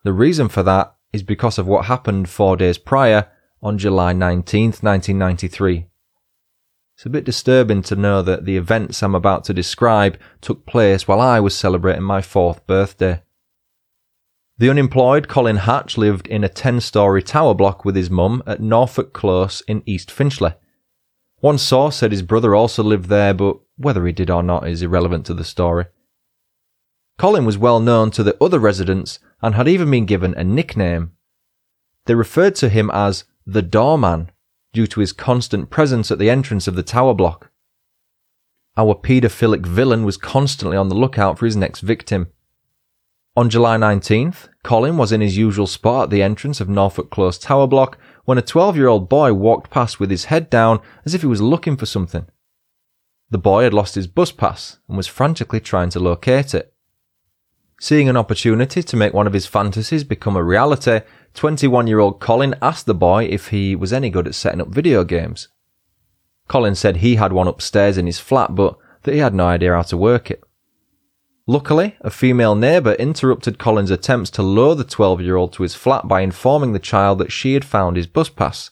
The 0.05 0.15
reason 0.15 0.49
for 0.49 0.63
that 0.63 0.95
is 1.13 1.23
because 1.23 1.59
of 1.59 1.67
what 1.67 1.85
happened 1.85 2.31
four 2.31 2.57
days 2.57 2.79
prior 2.79 3.29
on 3.63 3.77
July 3.77 4.15
19, 4.15 4.69
1993. 4.81 5.87
It's 6.97 7.05
a 7.05 7.11
bit 7.11 7.25
disturbing 7.25 7.83
to 7.83 7.97
know 7.97 8.23
that 8.23 8.47
the 8.47 8.57
events 8.57 9.03
I'm 9.03 9.15
about 9.15 9.45
to 9.45 9.55
describe 9.55 10.19
took 10.41 10.65
place 10.65 11.07
while 11.07 11.21
I 11.21 11.41
was 11.41 11.55
celebrating 11.55 12.05
my 12.05 12.23
fourth 12.23 12.67
birthday. 12.67 13.21
The 14.59 14.71
unemployed 14.71 15.29
Colin 15.29 15.57
Hatch 15.57 15.97
lived 15.97 16.27
in 16.27 16.45
a 16.45 16.49
10 16.49 16.81
story 16.81 17.23
tower 17.23 17.55
block 17.55 17.85
with 17.85 17.97
his 17.97 18.11
mum 18.11 18.43
at 18.47 18.61
Norfolk 18.61 19.13
Close 19.13 19.63
in 19.63 19.83
East 19.87 20.11
Finchley. 20.11 20.55
One 21.41 21.59
source 21.59 21.97
said 21.97 22.13
his 22.13 22.23
brother 22.23 22.55
also 22.55 22.83
lived 22.83 23.07
there, 23.09 23.35
but 23.35 23.59
whether 23.77 24.07
he 24.07 24.13
did 24.13 24.31
or 24.31 24.43
not 24.43 24.69
is 24.69 24.83
irrelevant 24.83 25.27
to 25.27 25.35
the 25.35 25.45
story. 25.45 25.87
Colin 27.19 27.45
was 27.45 27.59
well 27.59 27.81
known 27.81 28.11
to 28.13 28.23
the 28.23 28.37
other 28.43 28.59
residents 28.59 29.19
and 29.41 29.55
had 29.55 29.69
even 29.69 29.91
been 29.91 30.07
given 30.07 30.35
a 30.35 30.45
nickname. 30.45 31.13
They 32.07 32.15
referred 32.15 32.55
to 32.57 32.69
him 32.69 32.91
as 32.93 33.25
the 33.47 33.63
doorman 33.63 34.31
due 34.73 34.87
to 34.87 35.01
his 35.01 35.13
constant 35.13 35.71
presence 35.71 36.11
at 36.11 36.19
the 36.19 36.31
entrance 36.31 36.69
of 36.69 36.75
the 36.75 36.83
tower 36.83 37.15
block. 37.15 37.51
Our 38.77 38.95
paedophilic 38.95 39.67
villain 39.67 40.05
was 40.05 40.17
constantly 40.17 40.77
on 40.77 40.89
the 40.89 40.95
lookout 40.95 41.39
for 41.39 41.47
his 41.47 41.57
next 41.57 41.81
victim. 41.81 42.29
On 43.35 43.49
July 43.49 43.79
19th, 43.79 44.49
Colin 44.63 44.99
was 44.99 45.11
in 45.11 45.23
his 45.23 45.39
usual 45.39 45.67
spot 45.67 46.05
at 46.05 46.11
the 46.11 46.23
entrance 46.23 46.61
of 46.61 46.69
Norfolk 46.69 47.11
Close 47.11 47.39
Tower 47.39 47.67
Block 47.67 47.97
when 48.27 48.37
a 48.37 48.43
12 48.43 48.77
year 48.77 48.89
old 48.89 49.09
boy 49.09 49.33
walked 49.33 49.71
past 49.71 49.99
with 49.99 50.11
his 50.11 50.27
head 50.27 50.51
down 50.51 50.81
as 51.07 51.15
if 51.15 51.23
he 51.23 51.27
was 51.27 51.41
looking 51.41 51.79
for 51.79 51.87
something. 51.87 52.27
The 53.31 53.39
boy 53.39 53.65
had 53.65 53.73
lost 53.73 53.95
his 53.95 54.07
bus 54.07 54.33
pass 54.33 54.81
and 54.87 54.99
was 54.99 55.07
frantically 55.07 55.61
trying 55.61 55.89
to 55.91 55.99
locate 55.99 56.53
it. 56.53 56.75
Seeing 57.81 58.07
an 58.11 58.19
opportunity 58.19 58.83
to 58.83 58.97
make 58.97 59.15
one 59.15 59.27
of 59.27 59.33
his 59.33 59.47
fantasies 59.47 60.05
become 60.05 60.37
a 60.37 60.45
reality, 60.45 61.01
21 61.33 61.87
year 61.87 62.01
old 62.01 62.21
Colin 62.21 62.55
asked 62.61 62.85
the 62.85 62.95
boy 62.95 63.25
if 63.25 63.49
he 63.49 63.75
was 63.75 63.95
any 63.95 64.11
good 64.11 64.27
at 64.27 64.35
setting 64.35 64.61
up 64.61 64.69
video 64.69 65.05
games. 65.05 65.49
Colin 66.49 66.75
said 66.75 66.97
he 66.97 67.15
had 67.15 67.33
one 67.33 67.49
upstairs 67.49 67.97
in 67.97 68.05
his 68.05 68.21
flat, 68.21 68.55
but 68.55 68.77
that 69.05 69.15
he 69.15 69.21
had 69.21 69.35
no 69.35 69.47
idea 69.47 69.73
how 69.73 69.81
to 69.81 69.97
work 69.97 70.31
it. 70.31 70.45
Luckily, 71.47 71.97
a 72.01 72.11
female 72.11 72.55
neighbour 72.55 72.93
interrupted 72.95 73.59
Colin's 73.59 73.91
attempts 73.91 74.31
to 74.31 74.43
lure 74.43 74.77
the 74.77 74.85
12 74.85 75.21
year 75.21 75.37
old 75.37 75.53
to 75.55 75.65
his 75.65 75.75
flat 75.75 76.07
by 76.07 76.21
informing 76.21 76.73
the 76.73 76.79
child 76.79 77.19
that 77.19 77.33
she 77.33 77.55
had 77.55 77.65
found 77.65 77.97
his 77.97 78.07
bus 78.07 78.29
pass. 78.29 78.71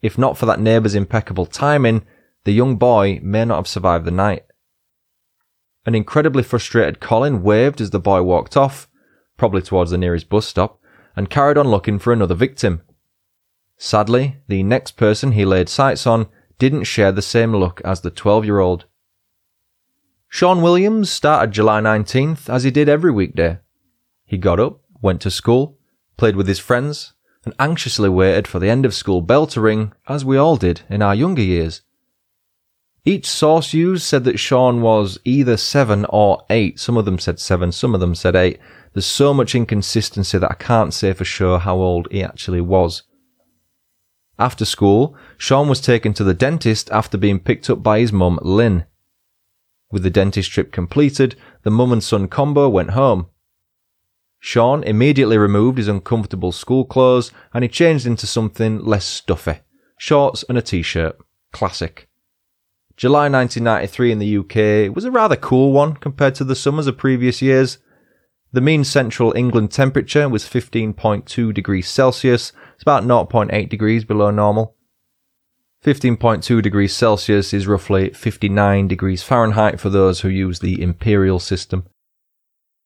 If 0.00 0.16
not 0.16 0.38
for 0.38 0.46
that 0.46 0.60
neighbour's 0.60 0.94
impeccable 0.94 1.46
timing, 1.46 2.06
the 2.44 2.52
young 2.52 2.76
boy 2.76 3.18
may 3.22 3.44
not 3.44 3.56
have 3.56 3.66
survived 3.66 4.04
the 4.04 4.12
night. 4.12 4.44
An 5.84 5.96
incredibly 5.96 6.44
frustrated 6.44 7.00
Colin 7.00 7.42
waved 7.42 7.80
as 7.80 7.90
the 7.90 7.98
boy 7.98 8.22
walked 8.22 8.56
off, 8.56 8.88
probably 9.36 9.62
towards 9.62 9.90
the 9.90 9.98
nearest 9.98 10.28
bus 10.28 10.46
stop, 10.46 10.80
and 11.16 11.30
carried 11.30 11.58
on 11.58 11.68
looking 11.68 11.98
for 11.98 12.12
another 12.12 12.34
victim. 12.34 12.82
Sadly, 13.76 14.36
the 14.46 14.62
next 14.62 14.92
person 14.92 15.32
he 15.32 15.44
laid 15.44 15.68
sights 15.68 16.06
on 16.06 16.28
didn't 16.58 16.84
share 16.84 17.12
the 17.12 17.22
same 17.22 17.52
luck 17.52 17.80
as 17.84 18.00
the 18.00 18.10
12 18.10 18.44
year 18.44 18.60
old. 18.60 18.84
Sean 20.28 20.60
Williams 20.60 21.10
started 21.10 21.52
July 21.52 21.80
19th 21.80 22.48
as 22.48 22.64
he 22.64 22.70
did 22.70 22.88
every 22.88 23.10
weekday. 23.10 23.58
He 24.24 24.38
got 24.38 24.60
up, 24.60 24.80
went 25.00 25.20
to 25.22 25.30
school, 25.30 25.78
played 26.16 26.36
with 26.36 26.48
his 26.48 26.58
friends, 26.58 27.14
and 27.44 27.54
anxiously 27.58 28.08
waited 28.08 28.48
for 28.48 28.58
the 28.58 28.68
end 28.68 28.84
of 28.84 28.94
school 28.94 29.22
bell 29.22 29.46
to 29.46 29.60
ring, 29.60 29.92
as 30.08 30.24
we 30.24 30.36
all 30.36 30.56
did 30.56 30.82
in 30.90 31.00
our 31.00 31.14
younger 31.14 31.42
years. 31.42 31.82
Each 33.04 33.26
source 33.28 33.72
used 33.72 34.02
said 34.02 34.24
that 34.24 34.40
Sean 34.40 34.82
was 34.82 35.20
either 35.24 35.56
seven 35.56 36.04
or 36.08 36.44
eight. 36.50 36.80
Some 36.80 36.96
of 36.96 37.04
them 37.04 37.20
said 37.20 37.38
seven, 37.38 37.70
some 37.70 37.94
of 37.94 38.00
them 38.00 38.16
said 38.16 38.34
eight. 38.34 38.58
There's 38.92 39.06
so 39.06 39.32
much 39.32 39.54
inconsistency 39.54 40.38
that 40.38 40.50
I 40.50 40.54
can't 40.54 40.92
say 40.92 41.12
for 41.12 41.24
sure 41.24 41.60
how 41.60 41.76
old 41.76 42.08
he 42.10 42.20
actually 42.20 42.60
was. 42.60 43.04
After 44.40 44.64
school, 44.64 45.16
Sean 45.38 45.68
was 45.68 45.80
taken 45.80 46.14
to 46.14 46.24
the 46.24 46.34
dentist 46.34 46.90
after 46.90 47.16
being 47.16 47.38
picked 47.38 47.70
up 47.70 47.80
by 47.80 48.00
his 48.00 48.12
mum, 48.12 48.40
Lynn. 48.42 48.86
With 49.90 50.02
the 50.02 50.10
dentist 50.10 50.50
trip 50.50 50.72
completed, 50.72 51.36
the 51.62 51.70
mum 51.70 51.92
and 51.92 52.02
son 52.02 52.28
combo 52.28 52.68
went 52.68 52.90
home. 52.90 53.26
Sean 54.38 54.82
immediately 54.84 55.38
removed 55.38 55.78
his 55.78 55.88
uncomfortable 55.88 56.52
school 56.52 56.84
clothes 56.84 57.32
and 57.52 57.64
he 57.64 57.68
changed 57.68 58.06
into 58.06 58.26
something 58.26 58.84
less 58.84 59.04
stuffy 59.04 59.60
shorts 59.98 60.44
and 60.48 60.58
a 60.58 60.62
t 60.62 60.82
shirt. 60.82 61.16
Classic. 61.52 62.08
July 62.96 63.28
1993 63.28 64.12
in 64.12 64.18
the 64.18 64.38
UK 64.38 64.94
was 64.94 65.04
a 65.04 65.10
rather 65.10 65.36
cool 65.36 65.72
one 65.72 65.94
compared 65.94 66.34
to 66.36 66.44
the 66.44 66.54
summers 66.54 66.86
of 66.86 66.96
previous 66.96 67.42
years. 67.42 67.78
The 68.52 68.60
mean 68.60 68.84
central 68.84 69.34
England 69.36 69.70
temperature 69.70 70.28
was 70.28 70.44
15.2 70.44 71.52
degrees 71.52 71.88
Celsius. 71.88 72.52
It's 72.74 72.82
about 72.82 73.04
0.8 73.04 73.68
degrees 73.68 74.04
below 74.04 74.30
normal. 74.30 74.75
15.2 75.86 76.60
degrees 76.60 76.92
Celsius 76.92 77.54
is 77.54 77.68
roughly 77.68 78.10
59 78.10 78.88
degrees 78.88 79.22
Fahrenheit 79.22 79.78
for 79.78 79.88
those 79.88 80.22
who 80.22 80.28
use 80.28 80.58
the 80.58 80.82
imperial 80.82 81.38
system. 81.38 81.86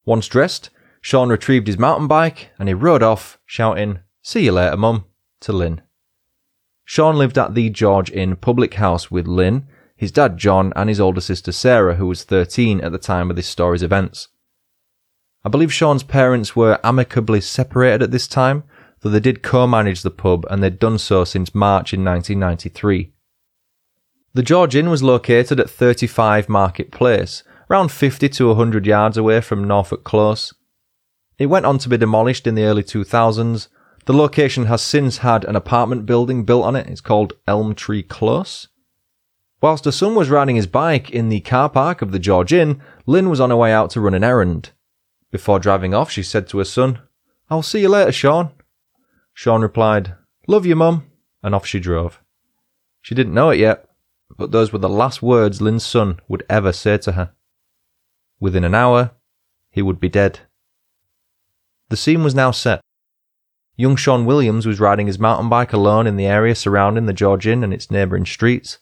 Once 0.04 0.28
dressed, 0.28 0.68
Sean 1.00 1.30
retrieved 1.30 1.66
his 1.66 1.78
mountain 1.78 2.06
bike 2.06 2.50
and 2.58 2.68
he 2.68 2.74
rode 2.74 3.02
off, 3.02 3.38
shouting, 3.46 4.00
See 4.20 4.44
you 4.44 4.52
later, 4.52 4.76
Mum, 4.76 5.06
to 5.40 5.50
Lynn. 5.50 5.80
Sean 6.84 7.16
lived 7.16 7.38
at 7.38 7.54
the 7.54 7.70
George 7.70 8.10
Inn 8.10 8.36
public 8.36 8.74
house 8.74 9.10
with 9.10 9.26
Lynn, 9.26 9.66
his 9.96 10.12
dad 10.12 10.36
John, 10.36 10.70
and 10.76 10.90
his 10.90 11.00
older 11.00 11.22
sister 11.22 11.52
Sarah, 11.52 11.94
who 11.94 12.06
was 12.06 12.24
13 12.24 12.82
at 12.82 12.92
the 12.92 12.98
time 12.98 13.30
of 13.30 13.36
this 13.36 13.48
story's 13.48 13.82
events. 13.82 14.28
I 15.42 15.48
believe 15.48 15.72
Sean's 15.72 16.02
parents 16.02 16.54
were 16.54 16.78
amicably 16.84 17.40
separated 17.40 18.02
at 18.02 18.10
this 18.10 18.28
time, 18.28 18.64
though 19.00 19.10
they 19.10 19.20
did 19.20 19.42
co-manage 19.42 20.02
the 20.02 20.10
pub 20.10 20.46
and 20.50 20.62
they'd 20.62 20.78
done 20.78 20.98
so 20.98 21.24
since 21.24 21.54
March 21.54 21.92
in 21.92 22.04
1993. 22.04 23.12
The 24.32 24.42
George 24.42 24.76
Inn 24.76 24.90
was 24.90 25.02
located 25.02 25.58
at 25.58 25.70
35 25.70 26.48
Market 26.48 26.92
Place, 26.92 27.42
around 27.68 27.90
50 27.90 28.28
to 28.28 28.48
100 28.48 28.86
yards 28.86 29.16
away 29.16 29.40
from 29.40 29.64
Norfolk 29.64 30.04
Close. 30.04 30.54
It 31.38 31.46
went 31.46 31.66
on 31.66 31.78
to 31.78 31.88
be 31.88 31.96
demolished 31.96 32.46
in 32.46 32.54
the 32.54 32.64
early 32.64 32.82
2000s. 32.82 33.68
The 34.04 34.12
location 34.12 34.66
has 34.66 34.82
since 34.82 35.18
had 35.18 35.44
an 35.44 35.56
apartment 35.56 36.06
building 36.06 36.44
built 36.44 36.64
on 36.64 36.76
it. 36.76 36.86
It's 36.86 37.00
called 37.00 37.32
Elm 37.48 37.74
Tree 37.74 38.02
Close. 38.02 38.68
Whilst 39.62 39.84
her 39.84 39.92
son 39.92 40.14
was 40.14 40.30
riding 40.30 40.56
his 40.56 40.66
bike 40.66 41.10
in 41.10 41.28
the 41.28 41.40
car 41.40 41.68
park 41.68 42.02
of 42.02 42.12
the 42.12 42.18
George 42.18 42.52
Inn, 42.52 42.80
Lynn 43.06 43.28
was 43.28 43.40
on 43.40 43.50
her 43.50 43.56
way 43.56 43.72
out 43.72 43.90
to 43.90 44.00
run 44.00 44.14
an 44.14 44.24
errand. 44.24 44.70
Before 45.30 45.58
driving 45.58 45.94
off, 45.94 46.10
she 46.10 46.22
said 46.22 46.48
to 46.48 46.58
her 46.58 46.64
son, 46.64 47.00
I'll 47.50 47.62
see 47.62 47.80
you 47.80 47.88
later, 47.88 48.12
Sean. 48.12 48.50
Sean 49.34 49.62
replied, 49.62 50.14
Love 50.46 50.66
you, 50.66 50.76
Mum, 50.76 51.10
and 51.42 51.54
off 51.54 51.66
she 51.66 51.80
drove. 51.80 52.20
She 53.02 53.14
didn't 53.14 53.34
know 53.34 53.50
it 53.50 53.58
yet, 53.58 53.88
but 54.36 54.52
those 54.52 54.72
were 54.72 54.78
the 54.78 54.88
last 54.88 55.22
words 55.22 55.60
Lynn's 55.60 55.84
son 55.84 56.20
would 56.28 56.44
ever 56.48 56.72
say 56.72 56.98
to 56.98 57.12
her. 57.12 57.32
Within 58.38 58.64
an 58.64 58.74
hour, 58.74 59.12
he 59.70 59.82
would 59.82 60.00
be 60.00 60.08
dead. 60.08 60.40
The 61.88 61.96
scene 61.96 62.22
was 62.22 62.34
now 62.34 62.50
set. 62.50 62.80
Young 63.76 63.96
Sean 63.96 64.26
Williams 64.26 64.66
was 64.66 64.80
riding 64.80 65.06
his 65.06 65.18
mountain 65.18 65.48
bike 65.48 65.72
alone 65.72 66.06
in 66.06 66.16
the 66.16 66.26
area 66.26 66.54
surrounding 66.54 67.06
the 67.06 67.12
George 67.12 67.46
Inn 67.46 67.64
and 67.64 67.72
its 67.72 67.90
neighbouring 67.90 68.26
streets. 68.26 68.78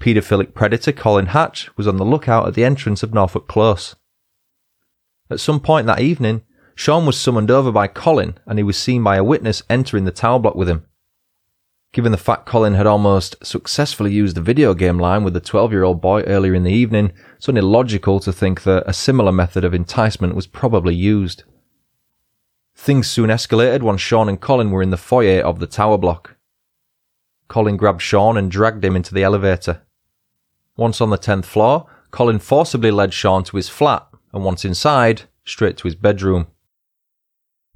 Paedophilic 0.00 0.54
predator 0.54 0.92
Colin 0.92 1.26
Hatch 1.26 1.70
was 1.76 1.86
on 1.86 1.96
the 1.96 2.04
lookout 2.04 2.46
at 2.46 2.54
the 2.54 2.64
entrance 2.64 3.02
of 3.02 3.14
Norfolk 3.14 3.46
Close. 3.46 3.94
At 5.30 5.40
some 5.40 5.60
point 5.60 5.86
that 5.86 6.00
evening, 6.00 6.42
Sean 6.76 7.06
was 7.06 7.18
summoned 7.18 7.50
over 7.50 7.72
by 7.72 7.88
Colin 7.88 8.38
and 8.46 8.58
he 8.58 8.62
was 8.62 8.76
seen 8.76 9.02
by 9.02 9.16
a 9.16 9.24
witness 9.24 9.62
entering 9.68 10.04
the 10.04 10.12
tower 10.12 10.38
block 10.38 10.54
with 10.54 10.68
him. 10.68 10.84
Given 11.92 12.12
the 12.12 12.18
fact 12.18 12.44
Colin 12.44 12.74
had 12.74 12.86
almost 12.86 13.34
successfully 13.44 14.12
used 14.12 14.36
the 14.36 14.42
video 14.42 14.74
game 14.74 14.98
line 14.98 15.24
with 15.24 15.32
the 15.32 15.40
12 15.40 15.72
year 15.72 15.82
old 15.82 16.02
boy 16.02 16.20
earlier 16.24 16.54
in 16.54 16.64
the 16.64 16.70
evening, 16.70 17.12
it's 17.38 17.48
only 17.48 17.62
logical 17.62 18.20
to 18.20 18.30
think 18.30 18.64
that 18.64 18.84
a 18.86 18.92
similar 18.92 19.32
method 19.32 19.64
of 19.64 19.72
enticement 19.72 20.34
was 20.34 20.46
probably 20.46 20.94
used. 20.94 21.44
Things 22.74 23.08
soon 23.08 23.30
escalated 23.30 23.80
once 23.80 24.02
Sean 24.02 24.28
and 24.28 24.38
Colin 24.38 24.70
were 24.70 24.82
in 24.82 24.90
the 24.90 24.98
foyer 24.98 25.40
of 25.40 25.58
the 25.58 25.66
tower 25.66 25.96
block. 25.96 26.36
Colin 27.48 27.78
grabbed 27.78 28.02
Sean 28.02 28.36
and 28.36 28.50
dragged 28.50 28.84
him 28.84 28.94
into 28.94 29.14
the 29.14 29.22
elevator. 29.22 29.80
Once 30.76 31.00
on 31.00 31.08
the 31.08 31.16
10th 31.16 31.46
floor, 31.46 31.86
Colin 32.10 32.38
forcibly 32.38 32.90
led 32.90 33.14
Sean 33.14 33.42
to 33.44 33.56
his 33.56 33.70
flat 33.70 34.06
and 34.34 34.44
once 34.44 34.66
inside, 34.66 35.22
straight 35.46 35.78
to 35.78 35.84
his 35.84 35.94
bedroom. 35.94 36.48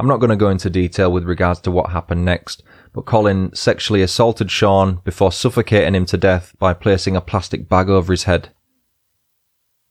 I'm 0.00 0.08
not 0.08 0.16
going 0.16 0.30
to 0.30 0.36
go 0.36 0.48
into 0.48 0.70
detail 0.70 1.12
with 1.12 1.24
regards 1.24 1.60
to 1.60 1.70
what 1.70 1.90
happened 1.90 2.24
next, 2.24 2.62
but 2.94 3.04
Colin 3.04 3.54
sexually 3.54 4.00
assaulted 4.00 4.50
Sean 4.50 5.02
before 5.04 5.30
suffocating 5.30 5.94
him 5.94 6.06
to 6.06 6.16
death 6.16 6.54
by 6.58 6.72
placing 6.72 7.16
a 7.16 7.20
plastic 7.20 7.68
bag 7.68 7.90
over 7.90 8.10
his 8.10 8.22
head. 8.24 8.48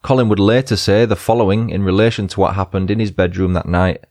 Colin 0.02 0.28
would 0.28 0.40
later 0.40 0.76
say 0.76 1.06
the 1.06 1.16
following 1.16 1.70
in 1.70 1.84
relation 1.84 2.28
to 2.30 2.40
what 2.40 2.56
happened 2.56 2.90
in 2.90 3.00
his 3.00 3.12
bedroom 3.12 3.54
that 3.54 3.68
night. 3.68 4.04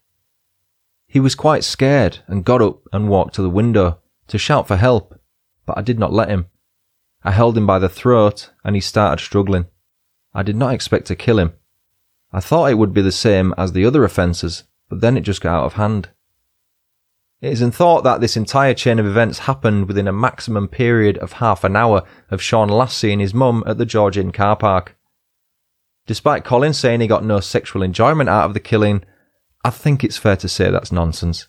He 1.09 1.19
was 1.19 1.35
quite 1.35 1.65
scared 1.65 2.21
and 2.29 2.45
got 2.45 2.63
up 2.63 2.79
and 2.93 3.09
walked 3.09 3.35
to 3.35 3.43
the 3.43 3.51
window 3.51 3.99
to 4.29 4.39
shout 4.39 4.69
for 4.69 4.77
help, 4.77 5.21
but 5.67 5.77
I 5.77 5.83
did 5.83 5.99
not 5.99 6.13
let 6.13 6.29
him. 6.29 6.47
I 7.25 7.33
held 7.33 7.59
him 7.59 7.67
by 7.67 7.81
the 7.81 7.89
throat 7.89 8.53
and 8.63 8.77
he 8.77 8.81
started 8.81 9.21
struggling. 9.21 9.67
I 10.33 10.45
did 10.45 10.55
not 10.55 10.75
expect 10.75 11.09
to 11.09 11.17
kill 11.17 11.41
him. 11.41 11.55
I 12.33 12.39
thought 12.39 12.71
it 12.71 12.79
would 12.79 12.95
be 12.95 13.03
the 13.03 13.11
same 13.11 13.53
as 13.59 13.73
the 13.73 13.85
other 13.85 14.05
offences, 14.05 14.63
but 14.89 15.01
then 15.01 15.17
it 15.17 15.23
just 15.23 15.41
got 15.41 15.55
out 15.55 15.65
of 15.65 15.73
hand. 15.75 16.09
It 17.41 17.53
is 17.53 17.63
in 17.63 17.71
thought 17.71 18.03
that 18.03 18.21
this 18.21 18.37
entire 18.37 18.75
chain 18.75 18.99
of 18.99 19.07
events 19.07 19.41
happened 19.41 19.87
within 19.87 20.09
a 20.09 20.13
maximum 20.13 20.67
period 20.67 21.19
of 21.19 21.35
half 21.35 21.63
an 21.63 21.77
hour 21.77 22.03
of 22.31 22.43
Sean 22.43 22.69
last 22.69 22.99
seeing 22.99 23.21
his 23.21 23.33
mum 23.33 23.63
at 23.67 23.79
the 23.79 23.87
George 23.87 24.19
Inn 24.19 24.33
car 24.33 24.57
park. 24.57 24.97
Despite 26.07 26.45
Colin 26.45 26.73
saying 26.73 27.01
he 27.01 27.07
got 27.07 27.25
no 27.25 27.39
sexual 27.39 27.83
enjoyment 27.83 28.29
out 28.29 28.47
of 28.47 28.55
the 28.55 28.61
killing, 28.61 29.05
I 29.65 29.71
think 29.71 30.03
it's 30.03 30.17
fair 30.17 30.37
to 30.37 30.49
say 30.49 30.71
that's 30.71 30.91
nonsense. 30.91 31.47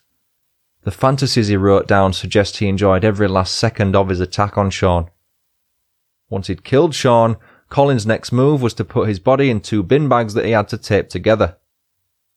The 0.83 0.91
fantasies 0.91 1.47
he 1.47 1.57
wrote 1.57 1.87
down 1.87 2.13
suggest 2.13 2.57
he 2.57 2.67
enjoyed 2.67 3.03
every 3.03 3.27
last 3.27 3.55
second 3.55 3.95
of 3.95 4.09
his 4.09 4.19
attack 4.19 4.57
on 4.57 4.69
Sean. 4.69 5.09
Once 6.29 6.47
he'd 6.47 6.63
killed 6.63 6.93
Sean, 6.93 7.37
Colin's 7.69 8.05
next 8.05 8.31
move 8.31 8.61
was 8.61 8.73
to 8.75 8.85
put 8.85 9.07
his 9.07 9.19
body 9.19 9.49
in 9.49 9.59
two 9.59 9.83
bin 9.83 10.07
bags 10.07 10.33
that 10.35 10.45
he 10.45 10.51
had 10.51 10.67
to 10.69 10.77
tape 10.77 11.09
together. 11.09 11.57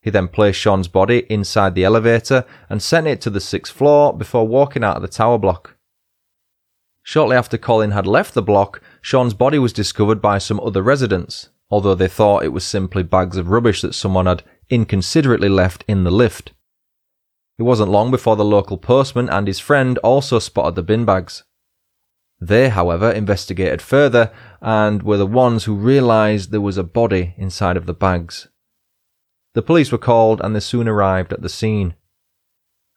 He 0.03 0.11
then 0.11 0.27
placed 0.29 0.59
Sean's 0.59 0.89
body 0.89 1.25
inside 1.31 1.75
the 1.75 1.85
elevator 1.85 2.45
and 2.69 2.83
sent 2.83 3.07
it 3.07 3.21
to 3.23 3.31
the 3.31 3.41
sixth 3.41 3.73
floor 3.73 4.13
before 4.13 4.47
walking 4.47 4.83
out 4.83 4.97
of 4.97 5.03
the 5.03 5.09
tower 5.09 5.39
block. 5.39 5.77
Shortly 7.05 7.37
after 7.37 7.57
Colin 7.57 7.93
had 7.93 8.07
left 8.07 8.35
the 8.35 8.43
block, 8.43 8.83
Sean's 9.01 9.35
body 9.35 9.59
was 9.59 9.73
discovered 9.73 10.21
by 10.21 10.39
some 10.39 10.61
other 10.61 10.83
residents, 10.83 11.51
although 11.71 11.95
they 11.95 12.09
thought 12.09 12.45
it 12.45 12.53
was 12.53 12.65
simply 12.65 13.05
bags 13.05 13.37
of 13.37 13.49
rubbish 13.49 13.81
that 13.83 13.95
someone 13.95 14.27
had 14.27 14.43
inconsiderately 14.71 15.49
left 15.49 15.85
in 15.87 16.03
the 16.03 16.11
lift. 16.11 16.53
It 17.59 17.63
wasn't 17.63 17.91
long 17.91 18.11
before 18.11 18.35
the 18.35 18.45
local 18.45 18.79
postman 18.79 19.29
and 19.29 19.47
his 19.47 19.61
friend 19.61 19.99
also 19.99 20.41
spotted 20.41 20.75
the 20.75 20.83
bin 20.83 21.05
bags. 21.05 21.45
They, 22.41 22.71
however, 22.71 23.11
investigated 23.13 23.81
further 23.81 24.33
and 24.61 25.05
were 25.05 25.17
the 25.17 25.27
ones 25.27 25.65
who 25.65 25.77
realised 25.77 26.51
there 26.51 26.61
was 26.61 26.77
a 26.77 26.83
body 26.83 27.35
inside 27.37 27.77
of 27.77 27.87
the 27.87 27.95
bags. 27.95 28.49
The 29.55 29.63
police 29.63 29.93
were 29.93 29.99
called 29.99 30.41
and 30.41 30.55
they 30.55 30.61
soon 30.61 30.89
arrived 30.89 31.33
at 31.33 31.43
the 31.43 31.49
scene. 31.49 31.95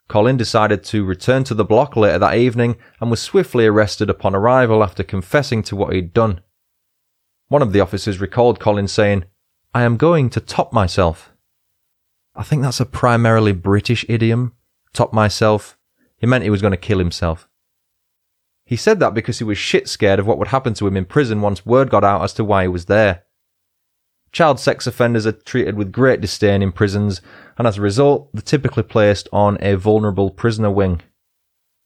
Colin 0.08 0.38
decided 0.38 0.84
to 0.86 1.04
return 1.04 1.44
to 1.46 1.54
the 1.54 1.66
block 1.66 1.96
later 1.96 2.20
that 2.20 2.38
evening 2.38 2.78
and 3.02 3.10
was 3.10 3.22
swiftly 3.22 3.66
arrested 3.66 4.10
upon 4.10 4.36
arrival 4.36 4.84
after 4.84 5.04
confessing 5.04 5.64
to 5.64 5.76
what 5.76 5.94
he'd 5.94 6.14
done. 6.14 6.42
One 7.48 7.62
of 7.62 7.74
the 7.74 7.80
officers 7.80 8.22
recalled 8.22 8.60
Colin 8.60 8.88
saying, 8.88 9.26
I 9.74 9.84
am 9.84 9.98
going 9.98 10.30
to 10.32 10.40
top 10.40 10.72
myself. 10.72 11.34
I 12.36 12.44
think 12.44 12.62
that's 12.62 12.80
a 12.80 12.86
primarily 12.86 13.52
British 13.52 14.06
idiom, 14.08 14.54
top 14.94 15.12
myself. 15.12 15.78
He 16.18 16.28
meant 16.28 16.44
he 16.44 16.50
was 16.50 16.62
going 16.62 16.72
to 16.72 16.78
kill 16.78 17.00
himself. 17.00 17.50
He 18.64 18.76
said 18.76 19.00
that 19.00 19.14
because 19.14 19.38
he 19.38 19.44
was 19.44 19.58
shit 19.58 19.88
scared 19.88 20.20
of 20.20 20.26
what 20.26 20.38
would 20.40 20.48
happen 20.48 20.74
to 20.76 20.88
him 20.88 20.98
in 20.98 21.06
prison 21.06 21.42
once 21.42 21.66
word 21.66 21.90
got 21.90 22.04
out 22.04 22.24
as 22.24 22.34
to 22.34 22.44
why 22.44 22.64
he 22.64 22.68
was 22.68 22.86
there. 22.86 23.25
Child 24.36 24.60
sex 24.60 24.86
offenders 24.86 25.26
are 25.26 25.32
treated 25.32 25.76
with 25.76 25.94
great 25.94 26.20
disdain 26.20 26.62
in 26.62 26.74
prisons, 26.74 27.22
and 27.58 27.66
as 27.66 27.78
a 27.78 27.82
result, 27.82 28.28
they're 28.34 28.42
typically 28.42 28.84
placed 28.84 29.30
on 29.32 29.58
a 29.62 29.76
vulnerable 29.76 30.30
prisoner 30.30 30.70
wing. 30.70 31.02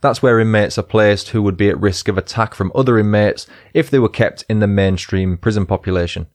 That's 0.02 0.24
where 0.24 0.40
inmates 0.40 0.76
are 0.80 0.82
placed 0.82 1.30
who 1.30 1.44
would 1.44 1.58
be 1.58 1.70
at 1.70 1.80
risk 1.80 2.08
of 2.08 2.18
attack 2.18 2.56
from 2.56 2.72
other 2.74 2.98
inmates 2.98 3.46
if 3.76 3.92
they 3.92 4.00
were 4.00 4.10
kept 4.10 4.46
in 4.50 4.62
the 4.62 4.66
mainstream 4.66 5.38
prison 5.38 5.68
population. 5.68 6.26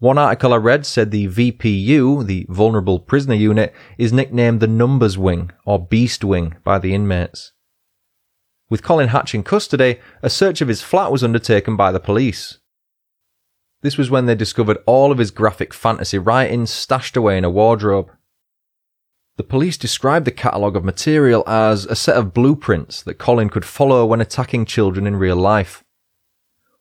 One 0.00 0.18
article 0.18 0.52
I 0.52 0.58
read 0.58 0.84
said 0.84 1.12
the 1.12 1.28
VPU, 1.28 2.26
the 2.26 2.44
Vulnerable 2.50 2.98
Prisoner 2.98 3.36
Unit, 3.36 3.72
is 3.96 4.12
nicknamed 4.12 4.60
the 4.60 4.66
Numbers 4.66 5.16
Wing 5.16 5.50
or 5.64 5.78
Beast 5.78 6.24
Wing 6.24 6.56
by 6.62 6.78
the 6.78 6.94
inmates. 6.94 7.52
With 8.68 8.82
Colin 8.82 9.08
Hatch 9.08 9.34
in 9.34 9.44
custody, 9.44 9.98
a 10.20 10.28
search 10.28 10.60
of 10.60 10.68
his 10.68 10.82
flat 10.82 11.10
was 11.10 11.24
undertaken 11.24 11.74
by 11.74 11.90
the 11.90 12.00
police. 12.00 12.58
This 13.82 13.96
was 13.96 14.10
when 14.10 14.26
they 14.26 14.34
discovered 14.34 14.78
all 14.84 15.10
of 15.10 15.18
his 15.18 15.30
graphic 15.30 15.72
fantasy 15.72 16.18
writings 16.18 16.70
stashed 16.70 17.16
away 17.16 17.38
in 17.38 17.44
a 17.44 17.50
wardrobe. 17.50 18.10
The 19.36 19.44
police 19.44 19.78
described 19.78 20.26
the 20.26 20.32
catalogue 20.32 20.76
of 20.76 20.84
material 20.84 21.42
as 21.46 21.86
a 21.86 21.96
set 21.96 22.16
of 22.16 22.34
blueprints 22.34 23.02
that 23.02 23.14
Colin 23.14 23.48
could 23.48 23.64
follow 23.64 24.04
when 24.04 24.20
attacking 24.20 24.66
children 24.66 25.06
in 25.06 25.16
real 25.16 25.36
life. 25.36 25.82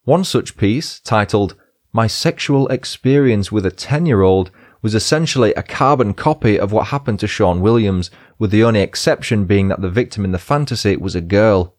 One 0.04 0.26
such 0.26 0.58
piece, 0.58 1.00
titled 1.00 1.56
My 1.94 2.08
Sexual 2.08 2.68
Experience 2.68 3.50
with 3.50 3.66
a 3.66 3.72
10 3.72 4.06
year 4.06 4.22
old, 4.22 4.52
was 4.82 4.94
essentially 4.94 5.54
a 5.54 5.64
carbon 5.64 6.14
copy 6.14 6.60
of 6.60 6.74
what 6.74 6.88
happened 6.88 7.20
to 7.22 7.28
Sean 7.28 7.62
Williams, 7.62 8.12
with 8.38 8.52
the 8.52 8.64
only 8.64 8.82
exception 8.82 9.46
being 9.46 9.70
that 9.70 9.82
the 9.82 9.90
victim 9.90 10.26
in 10.26 10.32
the 10.32 10.38
fantasy 10.38 10.98
was 10.98 11.16
a 11.16 11.22
girl. 11.22 11.76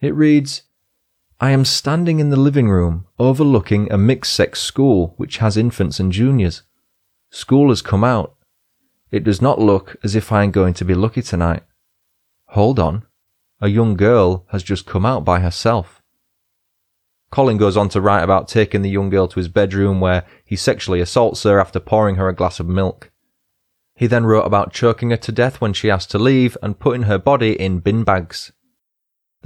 It 0.00 0.14
reads, 0.14 0.62
I 1.38 1.50
am 1.50 1.66
standing 1.66 2.18
in 2.18 2.30
the 2.30 2.38
living 2.38 2.70
room 2.70 3.04
overlooking 3.18 3.92
a 3.92 3.98
mixed 3.98 4.32
sex 4.32 4.62
school 4.62 5.12
which 5.18 5.36
has 5.38 5.58
infants 5.58 6.00
and 6.00 6.10
juniors. 6.10 6.62
School 7.28 7.68
has 7.68 7.82
come 7.82 8.04
out 8.04 8.36
It 9.10 9.22
does 9.22 9.42
not 9.42 9.60
look 9.60 9.96
as 10.02 10.14
if 10.14 10.32
I 10.32 10.44
am 10.44 10.50
going 10.50 10.72
to 10.74 10.84
be 10.84 10.94
lucky 10.94 11.20
tonight. 11.20 11.62
Hold 12.48 12.78
on. 12.78 13.04
A 13.60 13.68
young 13.68 13.96
girl 13.96 14.46
has 14.50 14.62
just 14.62 14.86
come 14.86 15.04
out 15.04 15.26
by 15.26 15.40
herself. 15.40 16.02
Colin 17.30 17.58
goes 17.58 17.76
on 17.76 17.90
to 17.90 18.00
write 18.00 18.22
about 18.22 18.48
taking 18.48 18.80
the 18.80 18.90
young 18.90 19.10
girl 19.10 19.28
to 19.28 19.38
his 19.38 19.48
bedroom 19.48 20.00
where 20.00 20.24
he 20.44 20.56
sexually 20.56 21.00
assaults 21.00 21.42
her 21.42 21.60
after 21.60 21.80
pouring 21.80 22.16
her 22.16 22.30
a 22.30 22.34
glass 22.34 22.60
of 22.60 22.66
milk. 22.66 23.10
He 23.94 24.06
then 24.06 24.24
wrote 24.24 24.46
about 24.46 24.72
choking 24.72 25.10
her 25.10 25.16
to 25.18 25.32
death 25.32 25.60
when 25.60 25.74
she 25.74 25.90
asked 25.90 26.10
to 26.12 26.18
leave 26.18 26.56
and 26.62 26.78
putting 26.78 27.02
her 27.02 27.18
body 27.18 27.52
in 27.60 27.80
bin 27.80 28.04
bags. 28.04 28.52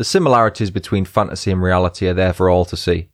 The 0.01 0.05
similarities 0.05 0.71
between 0.71 1.05
fantasy 1.05 1.51
and 1.51 1.63
reality 1.63 2.09
are 2.09 2.15
there 2.15 2.33
for 2.33 2.49
all 2.49 2.65
to 2.65 2.75
see. 2.75 3.11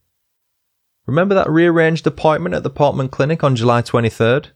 Remember 1.05 1.35
that 1.35 1.51
rearranged 1.51 2.07
appointment 2.07 2.55
at 2.55 2.62
the 2.62 2.70
Portman 2.70 3.09
Clinic 3.09 3.42
on 3.42 3.57
July 3.57 3.83
23rd? 3.83 4.51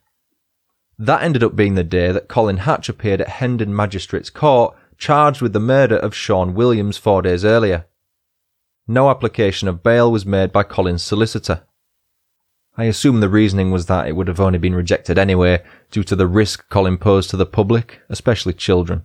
That 0.97 1.25
ended 1.25 1.43
up 1.43 1.57
being 1.57 1.75
the 1.75 1.83
day 1.83 2.13
that 2.13 2.29
Colin 2.29 2.59
Hatch 2.59 2.89
appeared 2.89 3.21
at 3.21 3.41
Hendon 3.41 3.75
Magistrates 3.75 4.31
Court 4.31 4.77
charged 4.97 5.43
with 5.43 5.53
the 5.53 5.59
murder 5.59 5.97
of 5.97 6.15
Sean 6.15 6.55
Williams 6.55 6.97
four 6.97 7.21
days 7.21 7.45
earlier. 7.45 7.87
No 8.87 9.11
application 9.11 9.67
of 9.67 9.83
bail 9.83 10.13
was 10.13 10.25
made 10.25 10.53
by 10.53 10.63
Colin's 10.63 11.03
solicitor. 11.03 11.65
I 12.77 12.85
assume 12.85 13.19
the 13.19 13.29
reasoning 13.29 13.73
was 13.73 13.87
that 13.87 14.07
it 14.07 14.15
would 14.15 14.29
have 14.29 14.39
only 14.39 14.61
been 14.61 14.77
rejected 14.77 15.19
anyway 15.19 15.65
due 15.91 16.05
to 16.05 16.15
the 16.15 16.29
risk 16.29 16.69
Colin 16.69 16.97
posed 16.97 17.31
to 17.31 17.37
the 17.37 17.45
public, 17.45 18.03
especially 18.09 18.53
children. 18.53 19.03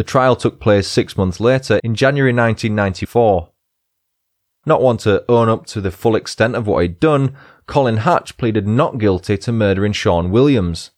The 0.00 0.04
trial 0.04 0.34
took 0.34 0.60
place 0.60 0.88
six 0.88 1.18
months 1.18 1.40
later 1.40 1.78
in 1.84 1.94
January 1.94 2.32
1994. 2.32 3.50
Not 4.64 4.80
one 4.80 4.96
to 4.96 5.22
own 5.30 5.50
up 5.50 5.66
to 5.66 5.82
the 5.82 5.90
full 5.90 6.16
extent 6.16 6.56
of 6.56 6.66
what 6.66 6.80
he'd 6.80 6.98
done, 6.98 7.36
Colin 7.66 7.98
Hatch 7.98 8.38
pleaded 8.38 8.66
not 8.66 8.96
guilty 8.96 9.36
to 9.36 9.52
murdering 9.52 9.92
Sean 9.92 10.30
Williams. 10.30 10.92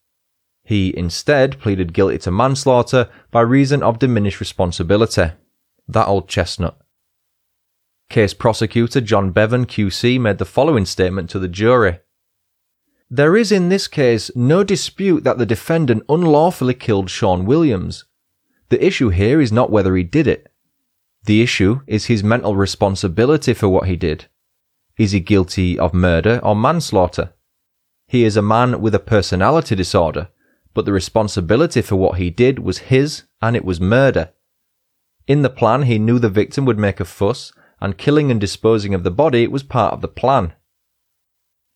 He 0.63 0.97
instead 0.97 1.59
pleaded 1.59 1.93
guilty 1.93 2.19
to 2.19 2.31
manslaughter 2.31 3.09
by 3.33 3.41
reason 3.41 3.83
of 3.83 3.99
diminished 3.99 4.39
responsibility. 4.39 5.33
That 5.89 6.07
old 6.07 6.29
chestnut. 6.29 6.79
Case 8.09 8.35
prosecutor 8.35 9.01
John 9.01 9.33
Bevan 9.33 9.67
QC 9.67 10.21
made 10.21 10.39
the 10.39 10.45
following 10.45 10.87
statement 10.87 11.29
to 11.31 11.41
the 11.41 11.49
jury. 11.49 11.99
There 13.11 13.37
is 13.37 13.51
in 13.51 13.69
this 13.69 13.89
case 13.89 14.31
no 14.37 14.63
dispute 14.63 15.25
that 15.25 15.39
the 15.39 15.45
defendant 15.45 16.05
unlawfully 16.09 16.75
killed 16.75 17.11
Sean 17.11 17.45
Williams. 17.47 18.05
The 18.73 18.83
issue 18.83 19.11
here 19.11 19.39
is 19.39 19.53
not 19.53 19.71
whether 19.71 19.95
he 19.95 20.03
did 20.03 20.27
it. 20.27 20.51
The 21.25 21.43
issue 21.43 21.83
is 21.87 22.07
his 22.07 22.25
mental 22.25 22.57
responsibility 22.57 23.53
for 23.53 23.69
what 23.69 23.87
he 23.87 23.97
did. 23.97 24.29
Is 24.97 25.13
he 25.13 25.21
guilty 25.21 25.79
of 25.79 25.93
murder 25.93 26.41
or 26.43 26.57
manslaughter? 26.57 27.35
He 28.07 28.25
is 28.25 28.35
a 28.35 28.41
man 28.41 28.81
with 28.81 28.95
a 28.95 28.99
personality 28.99 29.75
disorder, 29.75 30.29
but 30.73 30.87
the 30.87 30.93
responsibility 30.95 31.83
for 31.83 31.97
what 31.97 32.17
he 32.17 32.31
did 32.31 32.61
was 32.61 32.89
his 32.89 33.25
and 33.43 33.55
it 33.55 33.67
was 33.67 33.79
murder. 33.79 34.31
In 35.27 35.43
the 35.43 35.51
plan, 35.51 35.83
he 35.83 35.99
knew 35.99 36.19
the 36.19 36.31
victim 36.31 36.65
would 36.65 36.79
make 36.79 36.99
a 36.99 37.05
fuss 37.05 37.53
and 37.79 37.99
killing 37.99 38.31
and 38.31 38.41
disposing 38.41 38.95
of 38.95 39.05
the 39.05 39.11
body 39.11 39.47
was 39.47 39.63
part 39.63 39.93
of 39.93 40.01
the 40.01 40.09
plan. 40.09 40.55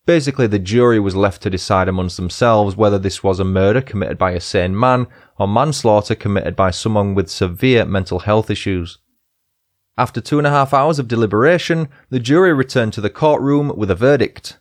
Basically, 0.07 0.47
the 0.47 0.57
jury 0.57 1.01
was 1.01 1.17
left 1.17 1.41
to 1.41 1.49
decide 1.49 1.89
amongst 1.89 2.15
themselves 2.15 2.77
whether 2.77 2.97
this 2.97 3.23
was 3.23 3.41
a 3.41 3.43
murder 3.43 3.81
committed 3.81 4.17
by 4.17 4.31
a 4.31 4.39
sane 4.39 4.79
man 4.79 5.07
or 5.37 5.49
manslaughter 5.49 6.15
committed 6.15 6.55
by 6.55 6.71
someone 6.71 7.13
with 7.13 7.29
severe 7.29 7.83
mental 7.83 8.19
health 8.19 8.49
issues. 8.49 8.99
After 9.97 10.21
two 10.21 10.37
and 10.37 10.47
a 10.47 10.49
half 10.49 10.73
hours 10.73 10.97
of 10.97 11.09
deliberation, 11.09 11.89
the 12.09 12.21
jury 12.21 12.53
returned 12.53 12.93
to 12.93 13.01
the 13.01 13.09
courtroom 13.09 13.75
with 13.75 13.91
a 13.91 13.95
verdict. 13.95 14.59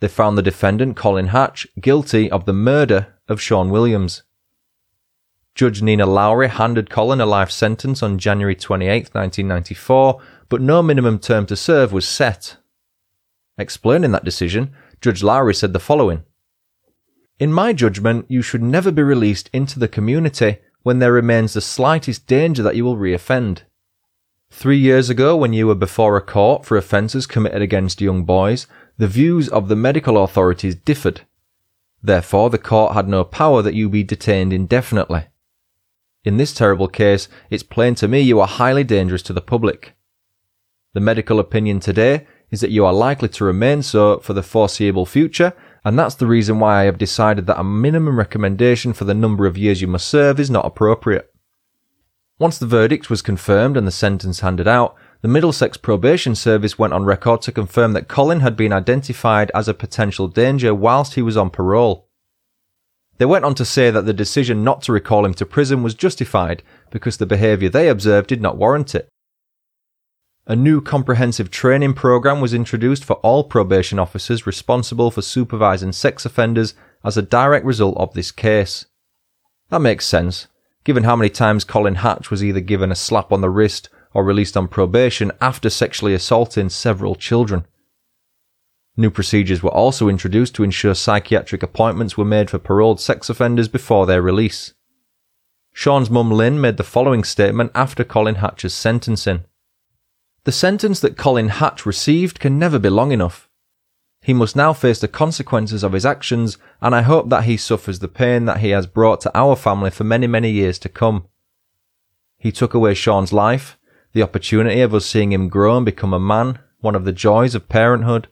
They 0.00 0.08
found 0.08 0.36
the 0.36 0.42
defendant, 0.42 0.94
Colin 0.94 1.28
Hatch, 1.28 1.66
guilty 1.80 2.30
of 2.30 2.44
the 2.44 2.52
murder 2.52 3.14
of 3.28 3.40
Sean 3.40 3.70
Williams. 3.70 4.24
Judge 5.54 5.80
Nina 5.80 6.04
Lowry 6.04 6.48
handed 6.48 6.90
Colin 6.90 7.22
a 7.22 7.24
life 7.24 7.50
sentence 7.50 8.02
on 8.02 8.18
January 8.18 8.54
28, 8.54 9.14
1994, 9.14 10.20
but 10.50 10.60
no 10.60 10.82
minimum 10.82 11.18
term 11.18 11.46
to 11.46 11.56
serve 11.56 11.94
was 11.94 12.06
set. 12.06 12.58
Explaining 13.58 14.12
that 14.12 14.24
decision, 14.24 14.72
Judge 15.00 15.22
Lowry 15.22 15.54
said 15.54 15.72
the 15.72 15.80
following 15.80 16.24
In 17.38 17.52
my 17.52 17.72
judgment, 17.72 18.26
you 18.28 18.42
should 18.42 18.62
never 18.62 18.90
be 18.90 19.02
released 19.02 19.48
into 19.52 19.78
the 19.78 19.88
community 19.88 20.58
when 20.82 20.98
there 20.98 21.12
remains 21.12 21.54
the 21.54 21.60
slightest 21.60 22.26
danger 22.26 22.62
that 22.62 22.76
you 22.76 22.84
will 22.84 22.96
reoffend. 22.96 23.62
Three 24.50 24.78
years 24.78 25.10
ago, 25.10 25.36
when 25.36 25.52
you 25.52 25.66
were 25.66 25.74
before 25.74 26.16
a 26.16 26.22
court 26.22 26.64
for 26.64 26.76
offences 26.76 27.26
committed 27.26 27.62
against 27.62 28.00
young 28.00 28.24
boys, 28.24 28.66
the 28.96 29.08
views 29.08 29.48
of 29.48 29.68
the 29.68 29.76
medical 29.76 30.22
authorities 30.22 30.74
differed. 30.74 31.22
Therefore, 32.02 32.50
the 32.50 32.58
court 32.58 32.94
had 32.94 33.08
no 33.08 33.24
power 33.24 33.62
that 33.62 33.74
you 33.74 33.88
be 33.88 34.04
detained 34.04 34.52
indefinitely. 34.52 35.26
In 36.24 36.36
this 36.36 36.54
terrible 36.54 36.88
case, 36.88 37.28
it's 37.50 37.62
plain 37.62 37.94
to 37.96 38.08
me 38.08 38.20
you 38.20 38.40
are 38.40 38.46
highly 38.46 38.84
dangerous 38.84 39.22
to 39.22 39.32
the 39.32 39.40
public. 39.40 39.94
The 40.94 41.00
medical 41.00 41.40
opinion 41.40 41.80
today 41.80 42.26
is 42.50 42.60
that 42.60 42.70
you 42.70 42.84
are 42.84 42.92
likely 42.92 43.28
to 43.28 43.44
remain 43.44 43.82
so 43.82 44.18
for 44.20 44.32
the 44.32 44.42
foreseeable 44.42 45.06
future, 45.06 45.52
and 45.84 45.98
that's 45.98 46.14
the 46.14 46.26
reason 46.26 46.58
why 46.58 46.80
I 46.80 46.84
have 46.84 46.98
decided 46.98 47.46
that 47.46 47.60
a 47.60 47.64
minimum 47.64 48.18
recommendation 48.18 48.92
for 48.92 49.04
the 49.04 49.14
number 49.14 49.46
of 49.46 49.58
years 49.58 49.80
you 49.80 49.88
must 49.88 50.08
serve 50.08 50.40
is 50.40 50.50
not 50.50 50.66
appropriate. 50.66 51.32
Once 52.38 52.58
the 52.58 52.66
verdict 52.66 53.08
was 53.08 53.22
confirmed 53.22 53.76
and 53.76 53.86
the 53.86 53.92
sentence 53.92 54.40
handed 54.40 54.68
out, 54.68 54.94
the 55.22 55.28
Middlesex 55.28 55.76
Probation 55.78 56.34
Service 56.34 56.78
went 56.78 56.92
on 56.92 57.04
record 57.04 57.40
to 57.42 57.52
confirm 57.52 57.94
that 57.94 58.08
Colin 58.08 58.40
had 58.40 58.56
been 58.56 58.72
identified 58.72 59.50
as 59.54 59.68
a 59.68 59.74
potential 59.74 60.28
danger 60.28 60.74
whilst 60.74 61.14
he 61.14 61.22
was 61.22 61.36
on 61.36 61.48
parole. 61.48 62.06
They 63.18 63.24
went 63.24 63.46
on 63.46 63.54
to 63.54 63.64
say 63.64 63.90
that 63.90 64.04
the 64.04 64.12
decision 64.12 64.62
not 64.62 64.82
to 64.82 64.92
recall 64.92 65.24
him 65.24 65.34
to 65.34 65.46
prison 65.46 65.82
was 65.82 65.94
justified 65.94 66.62
because 66.90 67.16
the 67.16 67.26
behaviour 67.26 67.70
they 67.70 67.88
observed 67.88 68.28
did 68.28 68.42
not 68.42 68.58
warrant 68.58 68.94
it. 68.94 69.08
A 70.48 70.54
new 70.54 70.80
comprehensive 70.80 71.50
training 71.50 71.94
program 71.94 72.40
was 72.40 72.54
introduced 72.54 73.04
for 73.04 73.14
all 73.16 73.42
probation 73.42 73.98
officers 73.98 74.46
responsible 74.46 75.10
for 75.10 75.20
supervising 75.20 75.90
sex 75.90 76.24
offenders 76.24 76.74
as 77.02 77.16
a 77.16 77.22
direct 77.22 77.66
result 77.66 77.96
of 77.96 78.14
this 78.14 78.30
case. 78.30 78.86
That 79.70 79.80
makes 79.80 80.06
sense, 80.06 80.46
given 80.84 81.02
how 81.02 81.16
many 81.16 81.30
times 81.30 81.64
Colin 81.64 81.96
Hatch 81.96 82.30
was 82.30 82.44
either 82.44 82.60
given 82.60 82.92
a 82.92 82.94
slap 82.94 83.32
on 83.32 83.40
the 83.40 83.50
wrist 83.50 83.88
or 84.14 84.22
released 84.22 84.56
on 84.56 84.68
probation 84.68 85.32
after 85.40 85.68
sexually 85.68 86.14
assaulting 86.14 86.68
several 86.68 87.16
children. 87.16 87.66
New 88.96 89.10
procedures 89.10 89.64
were 89.64 89.74
also 89.74 90.08
introduced 90.08 90.54
to 90.54 90.62
ensure 90.62 90.94
psychiatric 90.94 91.64
appointments 91.64 92.16
were 92.16 92.24
made 92.24 92.50
for 92.50 92.60
paroled 92.60 93.00
sex 93.00 93.28
offenders 93.28 93.66
before 93.66 94.06
their 94.06 94.22
release. 94.22 94.74
Sean's 95.72 96.08
mum 96.08 96.30
Lynn 96.30 96.60
made 96.60 96.76
the 96.76 96.84
following 96.84 97.24
statement 97.24 97.72
after 97.74 98.04
Colin 98.04 98.36
Hatch's 98.36 98.74
sentencing. 98.74 99.44
The 100.46 100.52
sentence 100.52 101.00
that 101.00 101.16
Colin 101.16 101.48
Hatch 101.48 101.84
received 101.84 102.38
can 102.38 102.56
never 102.56 102.78
be 102.78 102.88
long 102.88 103.10
enough. 103.10 103.48
He 104.22 104.32
must 104.32 104.54
now 104.54 104.72
face 104.72 105.00
the 105.00 105.08
consequences 105.08 105.82
of 105.82 105.90
his 105.90 106.06
actions, 106.06 106.56
and 106.80 106.94
I 106.94 107.02
hope 107.02 107.30
that 107.30 107.46
he 107.46 107.56
suffers 107.56 107.98
the 107.98 108.06
pain 108.06 108.44
that 108.44 108.60
he 108.60 108.70
has 108.70 108.86
brought 108.86 109.20
to 109.22 109.36
our 109.36 109.56
family 109.56 109.90
for 109.90 110.04
many, 110.04 110.28
many 110.28 110.52
years 110.52 110.78
to 110.78 110.88
come. 110.88 111.26
He 112.38 112.52
took 112.52 112.74
away 112.74 112.94
Sean's 112.94 113.32
life, 113.32 113.76
the 114.12 114.22
opportunity 114.22 114.82
of 114.82 114.94
us 114.94 115.04
seeing 115.04 115.32
him 115.32 115.48
grow 115.48 115.78
and 115.78 115.84
become 115.84 116.14
a 116.14 116.20
man, 116.20 116.60
one 116.78 116.94
of 116.94 117.04
the 117.04 117.12
joys 117.12 117.56
of 117.56 117.68
parenthood. 117.68 118.28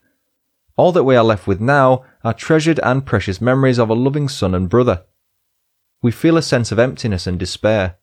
All 0.76 0.92
that 0.92 1.02
we 1.02 1.16
are 1.16 1.24
left 1.24 1.48
with 1.48 1.60
now 1.60 2.04
are 2.22 2.32
treasured 2.32 2.78
and 2.84 3.04
precious 3.04 3.40
memories 3.40 3.80
of 3.80 3.90
a 3.90 3.94
loving 3.94 4.28
son 4.28 4.54
and 4.54 4.68
brother. 4.68 5.02
We 6.00 6.12
feel 6.12 6.36
a 6.36 6.42
sense 6.42 6.70
of 6.70 6.78
emptiness 6.78 7.26
and 7.26 7.40
despair. 7.40 7.96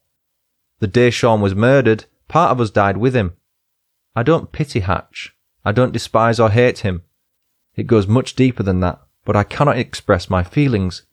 The 0.80 0.88
day 0.88 1.12
Sean 1.12 1.40
was 1.40 1.56
murdered, 1.56 2.08
part 2.28 2.52
of 2.52 2.60
us 2.60 2.72
died 2.72 2.98
with 2.98 3.16
him. 3.16 3.38
I 4.16 4.24
don't 4.24 4.52
pity 4.52 4.82
Hatch. 4.82 5.34
I 5.64 5.72
don't 5.72 5.94
despise 5.94 6.40
or 6.40 6.50
hate 6.50 6.80
him. 6.80 7.04
It 7.76 7.88
goes 7.88 8.08
much 8.08 8.36
deeper 8.36 8.64
than 8.64 8.82
that, 8.82 9.00
but 9.24 9.36
I 9.36 9.44
cannot 9.44 9.78
express 9.78 10.30
my 10.30 10.44
feelings. 10.44 11.04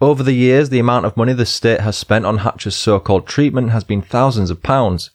Over 0.00 0.22
the 0.22 0.32
years, 0.32 0.68
the 0.68 0.78
amount 0.78 1.06
of 1.06 1.16
money 1.16 1.32
the 1.32 1.46
state 1.46 1.80
has 1.80 1.96
spent 1.96 2.26
on 2.26 2.38
Hatch's 2.38 2.76
so-called 2.76 3.26
treatment 3.26 3.70
has 3.70 3.84
been 3.84 4.02
thousands 4.02 4.50
of 4.50 4.62
pounds. 4.62 5.10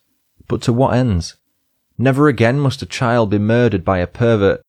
But 0.47 0.61
to 0.63 0.73
what 0.73 0.95
ends? 0.95 1.35
Never 1.97 2.27
again 2.27 2.59
must 2.59 2.81
a 2.81 2.85
child 2.85 3.29
be 3.29 3.37
murdered 3.37 3.83
by 3.83 3.99
a 3.99 4.07
pervert. 4.07 4.61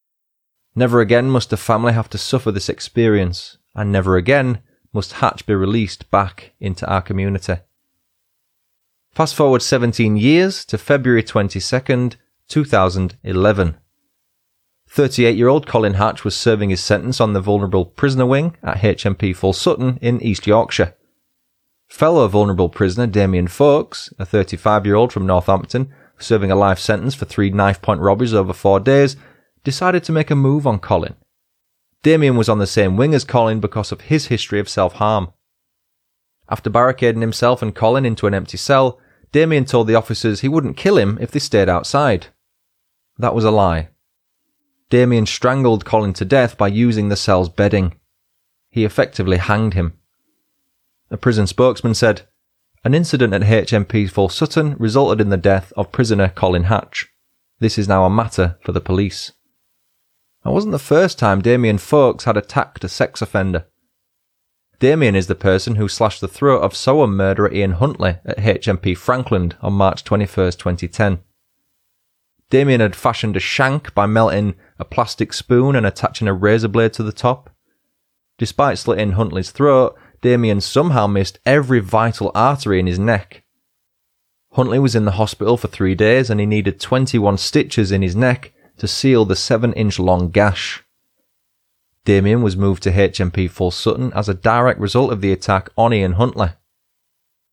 Never 0.75 1.01
again 1.01 1.31
must 1.31 1.53
a 1.53 1.57
family 1.57 1.93
have 1.93 2.09
to 2.11 2.19
suffer 2.19 2.53
this 2.53 2.69
experience, 2.69 3.59
and 3.75 3.91
never 3.91 4.17
again 4.17 4.61
must 4.93 5.15
Hatch 5.15 5.45
be 5.47 5.55
released 5.55 6.11
back 6.11 6.53
into 6.61 6.89
our 6.89 7.03
community. 7.03 7.57
Fast 9.13 9.35
forward 9.35 9.63
17 9.63 10.17
years 10.17 10.65
to 10.67 10.79
February 10.79 11.23
22nd, 11.23 12.17
2011. 12.49 13.77
38 14.91 15.37
year 15.37 15.49
old 15.49 15.67
Colin 15.67 15.95
Hatch 15.95 16.25
was 16.25 16.35
serving 16.35 16.71
his 16.71 16.83
sentence 16.83 17.21
on 17.21 17.35
the 17.35 17.41
vulnerable 17.41 17.85
prisoner 17.85 18.27
wing 18.27 18.57
at 18.63 18.79
HMP 18.79 19.37
Full 19.37 19.53
Sutton 19.53 19.99
in 20.01 20.23
East 20.23 20.47
Yorkshire. 20.47 20.95
Fellow 21.89 22.27
vulnerable 22.29 22.69
prisoner 22.69 23.07
Damien 23.07 23.49
Fowkes, 23.49 24.13
a 24.19 24.25
35 24.25 24.87
year 24.87 24.95
old 24.95 25.13
from 25.13 25.27
Northampton, 25.27 25.93
serving 26.19 26.51
a 26.51 26.57
life 26.57 26.79
sentence 26.79 27.15
for 27.15 27.27
three 27.27 27.51
knife 27.51 27.81
point 27.81 28.01
robberies 28.01 28.35
over 28.35 28.53
four 28.53 28.81
days, 28.81 29.17
decided 29.63 30.03
to 30.05 30.13
make 30.13 30.31
a 30.31 30.35
move 30.35 30.67
on 30.67 30.79
Colin. 30.79 31.15
Damien 32.03 32.37
was 32.37 32.49
on 32.49 32.59
the 32.59 32.67
same 32.67 32.97
wing 32.97 33.15
as 33.15 33.25
Colin 33.25 33.61
because 33.61 33.93
of 33.93 34.03
his 34.03 34.27
history 34.27 34.61
of 34.61 34.69
self 34.69 34.95
harm. 34.95 35.33
After 36.49 36.71
barricading 36.71 37.21
himself 37.21 37.61
and 37.61 37.75
Colin 37.75 38.07
into 38.07 38.27
an 38.27 38.35
empty 38.35 38.57
cell, 38.57 38.99
Damien 39.33 39.67
told 39.67 39.87
the 39.87 39.95
officers 39.95 40.41
he 40.41 40.49
wouldn't 40.49 40.79
kill 40.79 40.97
him 40.97 41.19
if 41.21 41.31
they 41.31 41.39
stayed 41.39 41.69
outside. 41.69 42.29
That 43.19 43.35
was 43.35 43.45
a 43.45 43.51
lie. 43.51 43.89
Damien 44.91 45.27
strangled 45.27 45.85
Colin 45.85 46.13
to 46.15 46.25
death 46.25 46.57
by 46.57 46.69
using 46.69 47.09
the 47.09 47.17
cell's 47.17 47.49
bedding. 47.49 47.99
He 48.71 48.85
effectively 48.85 49.37
hanged 49.37 49.75
him. 49.75 49.95
A 51.11 51.17
prison 51.17 51.47
spokesman 51.47 51.95
said, 51.95 52.23
An 52.85 52.95
incident 52.95 53.35
at 53.35 53.43
HMP 53.43 54.11
Full 54.11 54.29
Sutton 54.29 54.77
resulted 54.79 55.21
in 55.21 55.31
the 55.31 55.37
death 55.37 55.73
of 55.77 55.93
prisoner 55.93 56.29
Colin 56.29 56.65
Hatch. 56.65 57.09
This 57.61 57.77
is 57.77 57.89
now 57.89 58.05
a 58.05 58.11
matter 58.11 58.57
for 58.63 58.73
the 58.73 58.81
police. 58.81 59.33
It 60.45 60.51
wasn't 60.51 60.73
the 60.73 60.79
first 60.79 61.19
time 61.19 61.43
Damien 61.43 61.79
Fowkes 61.79 62.25
had 62.25 62.37
attacked 62.37 62.85
a 62.85 62.89
sex 62.89 63.21
offender. 63.21 63.67
Damien 64.79 65.17
is 65.17 65.27
the 65.27 65.35
person 65.35 65.75
who 65.75 65.89
slashed 65.89 66.21
the 66.21 66.29
throat 66.29 66.61
of 66.61 66.73
Soham 66.73 67.15
murderer 67.15 67.53
Ian 67.53 67.73
Huntley 67.73 68.19
at 68.25 68.39
HMP 68.39 68.97
Frankland 68.97 69.57
on 69.61 69.73
March 69.73 70.05
21, 70.05 70.53
2010. 70.53 71.19
Damien 72.51 72.81
had 72.81 72.97
fashioned 72.97 73.37
a 73.37 73.41
shank 73.41 73.95
by 73.95 74.07
melting 74.07 74.55
a 74.79 74.85
plastic 74.85 75.33
spoon 75.33 75.77
and 75.77 75.85
attaching 75.85 76.29
a 76.29 76.33
razor 76.33 76.69
blade 76.69 76.93
to 76.95 77.03
the 77.03 77.13
top. 77.13 77.51
Despite 78.39 78.79
slitting 78.79 79.13
Huntley's 79.13 79.51
throat, 79.51 79.99
Damien 80.23 80.61
somehow 80.61 81.07
missed 81.07 81.39
every 81.45 81.81
vital 81.81 82.31
artery 82.35 82.81
in 82.81 82.87
his 82.87 82.99
neck. 82.99 83.45
Huntley 84.53 84.79
was 84.79 84.95
in 84.97 85.05
the 85.05 85.13
hospital 85.13 85.57
for 85.57 85.69
three 85.69 85.95
days 85.95 86.31
and 86.31 86.41
he 86.41 86.47
needed 86.47 86.81
21 86.81 87.37
stitches 87.37 87.93
in 87.93 88.03
his 88.03 88.17
neck 88.17 88.53
to 88.79 88.89
seal 88.89 89.25
the 89.25 89.37
7 89.37 89.73
inch 89.75 89.99
long 89.99 90.31
gash. 90.31 90.83
Damien 92.05 92.43
was 92.43 92.57
moved 92.57 92.83
to 92.85 92.91
HMP 92.91 93.51
Full 93.51 93.71
Sutton 93.71 94.11
as 94.15 94.29
a 94.29 94.35
direct 94.35 94.81
result 94.81 95.13
of 95.13 95.21
the 95.21 95.33
attack 95.33 95.69
on 95.77 95.93
Ian 95.93 96.15
Huntley. 96.15 96.51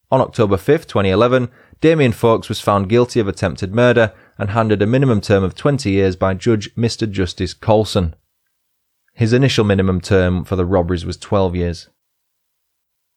On 0.10 0.21
October 0.21 0.55
5, 0.55 0.88
2011, 0.88 1.49
Damien 1.81 2.13
Fowkes 2.13 2.47
was 2.47 2.62
found 2.62 2.88
guilty 2.88 3.19
of 3.19 3.27
attempted 3.27 3.73
murder 3.73 4.13
and 4.38 4.52
handed 4.52 4.82
a 4.82 4.88
minimum 4.88 5.21
term 5.21 5.43
of 5.43 5.56
20 5.56 5.89
years 5.89 6.15
by 6.15 6.34
Judge 6.34 6.74
Mr. 6.76 7.10
Justice 7.10 7.54
Coulson. 7.54 8.15
His 9.13 9.34
initial 9.34 9.63
minimum 9.63 10.02
term 10.02 10.43
for 10.43 10.56
the 10.56 10.65
robberies 10.65 11.06
was 11.06 11.17
12 11.17 11.56
years. 11.56 11.89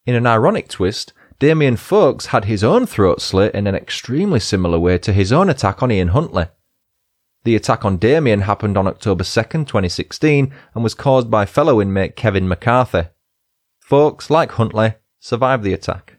In 0.06 0.14
an 0.14 0.26
ironic 0.26 0.68
twist, 0.68 1.12
Damien 1.38 1.76
Fowkes 1.76 2.26
had 2.26 2.46
his 2.46 2.64
own 2.64 2.86
throat 2.86 3.20
slit 3.20 3.54
in 3.54 3.66
an 3.66 3.74
extremely 3.74 4.40
similar 4.40 4.78
way 4.78 4.98
to 4.98 5.12
his 5.12 5.32
own 5.32 5.48
attack 5.48 5.82
on 5.82 5.92
Ian 5.92 6.08
Huntley. 6.08 6.46
The 7.44 7.56
attack 7.56 7.84
on 7.84 7.96
Damien 7.96 8.40
happened 8.40 8.76
on 8.76 8.86
October 8.86 9.24
2nd, 9.24 9.66
2016, 9.66 10.52
and 10.74 10.84
was 10.84 10.94
caused 10.94 11.30
by 11.30 11.46
fellow 11.46 11.80
inmate 11.80 12.16
Kevin 12.16 12.48
McCarthy. 12.48 13.08
Fowkes, 13.78 14.30
like 14.30 14.52
Huntley, 14.52 14.94
survived 15.20 15.62
the 15.62 15.72
attack. 15.72 16.18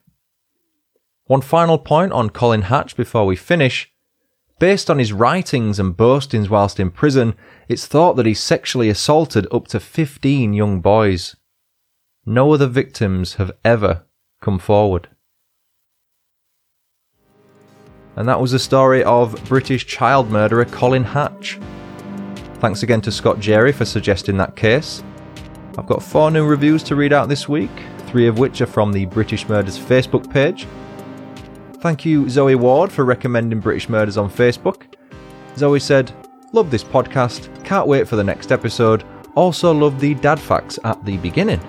One 1.26 1.42
final 1.42 1.78
point 1.78 2.12
on 2.12 2.32
Colin 2.32 2.64
Hatch 2.64 2.96
before 2.96 3.26
we 3.26 3.36
finish. 3.36 3.94
Based 4.60 4.90
on 4.90 5.00
his 5.00 5.14
writings 5.14 5.80
and 5.80 5.96
boastings 5.96 6.50
whilst 6.50 6.82
in 6.82 6.92
prison, 6.92 7.34
it's 7.70 7.88
thought 7.88 8.18
that 8.18 8.26
he 8.26 8.34
sexually 8.34 8.90
assaulted 8.90 9.48
up 9.54 9.70
to 9.70 9.80
15 9.80 10.54
young 10.54 10.82
boys. 10.82 11.38
No 12.26 12.54
other 12.54 12.68
victims 12.68 13.36
have 13.36 13.52
ever 13.64 14.04
come 14.42 14.60
forward. 14.60 15.08
And 18.18 18.28
that 18.28 18.42
was 18.42 18.52
the 18.52 18.60
story 18.60 19.02
of 19.06 19.42
British 19.46 19.88
child 19.88 20.30
murderer 20.30 20.66
Colin 20.66 21.06
Hatch. 21.06 21.58
Thanks 22.56 22.84
again 22.84 23.00
to 23.02 23.14
Scott 23.14 23.40
Jerry 23.40 23.72
for 23.72 23.86
suggesting 23.86 24.36
that 24.38 24.58
case. 24.58 25.02
I've 25.78 25.88
got 25.88 26.04
four 26.04 26.30
new 26.30 26.46
reviews 26.46 26.84
to 26.84 26.98
read 26.98 27.14
out 27.14 27.30
this 27.30 27.48
week, 27.48 27.72
three 28.08 28.28
of 28.28 28.40
which 28.40 28.60
are 28.60 28.66
from 28.66 28.92
the 28.92 29.06
British 29.06 29.48
Murders 29.48 29.80
Facebook 29.80 30.30
page. 30.30 30.68
Thank 31.82 32.06
you, 32.06 32.30
Zoe 32.30 32.56
Ward, 32.56 32.92
for 32.92 33.06
recommending 33.06 33.60
British 33.60 33.88
Murders 33.88 34.18
on 34.18 34.30
Facebook. 34.30 34.84
Zoe 35.56 35.80
said, 35.80 36.12
Love 36.52 36.72
this 36.72 36.84
podcast, 36.84 37.64
can't 37.64 37.88
wait 37.88 38.08
for 38.08 38.16
the 38.16 38.24
next 38.24 38.52
episode. 38.52 39.04
Also, 39.36 39.72
love 39.72 40.00
the 40.00 40.16
dad 40.16 40.40
facts 40.40 40.80
at 40.84 41.04
the 41.06 41.18
beginning. 41.18 41.62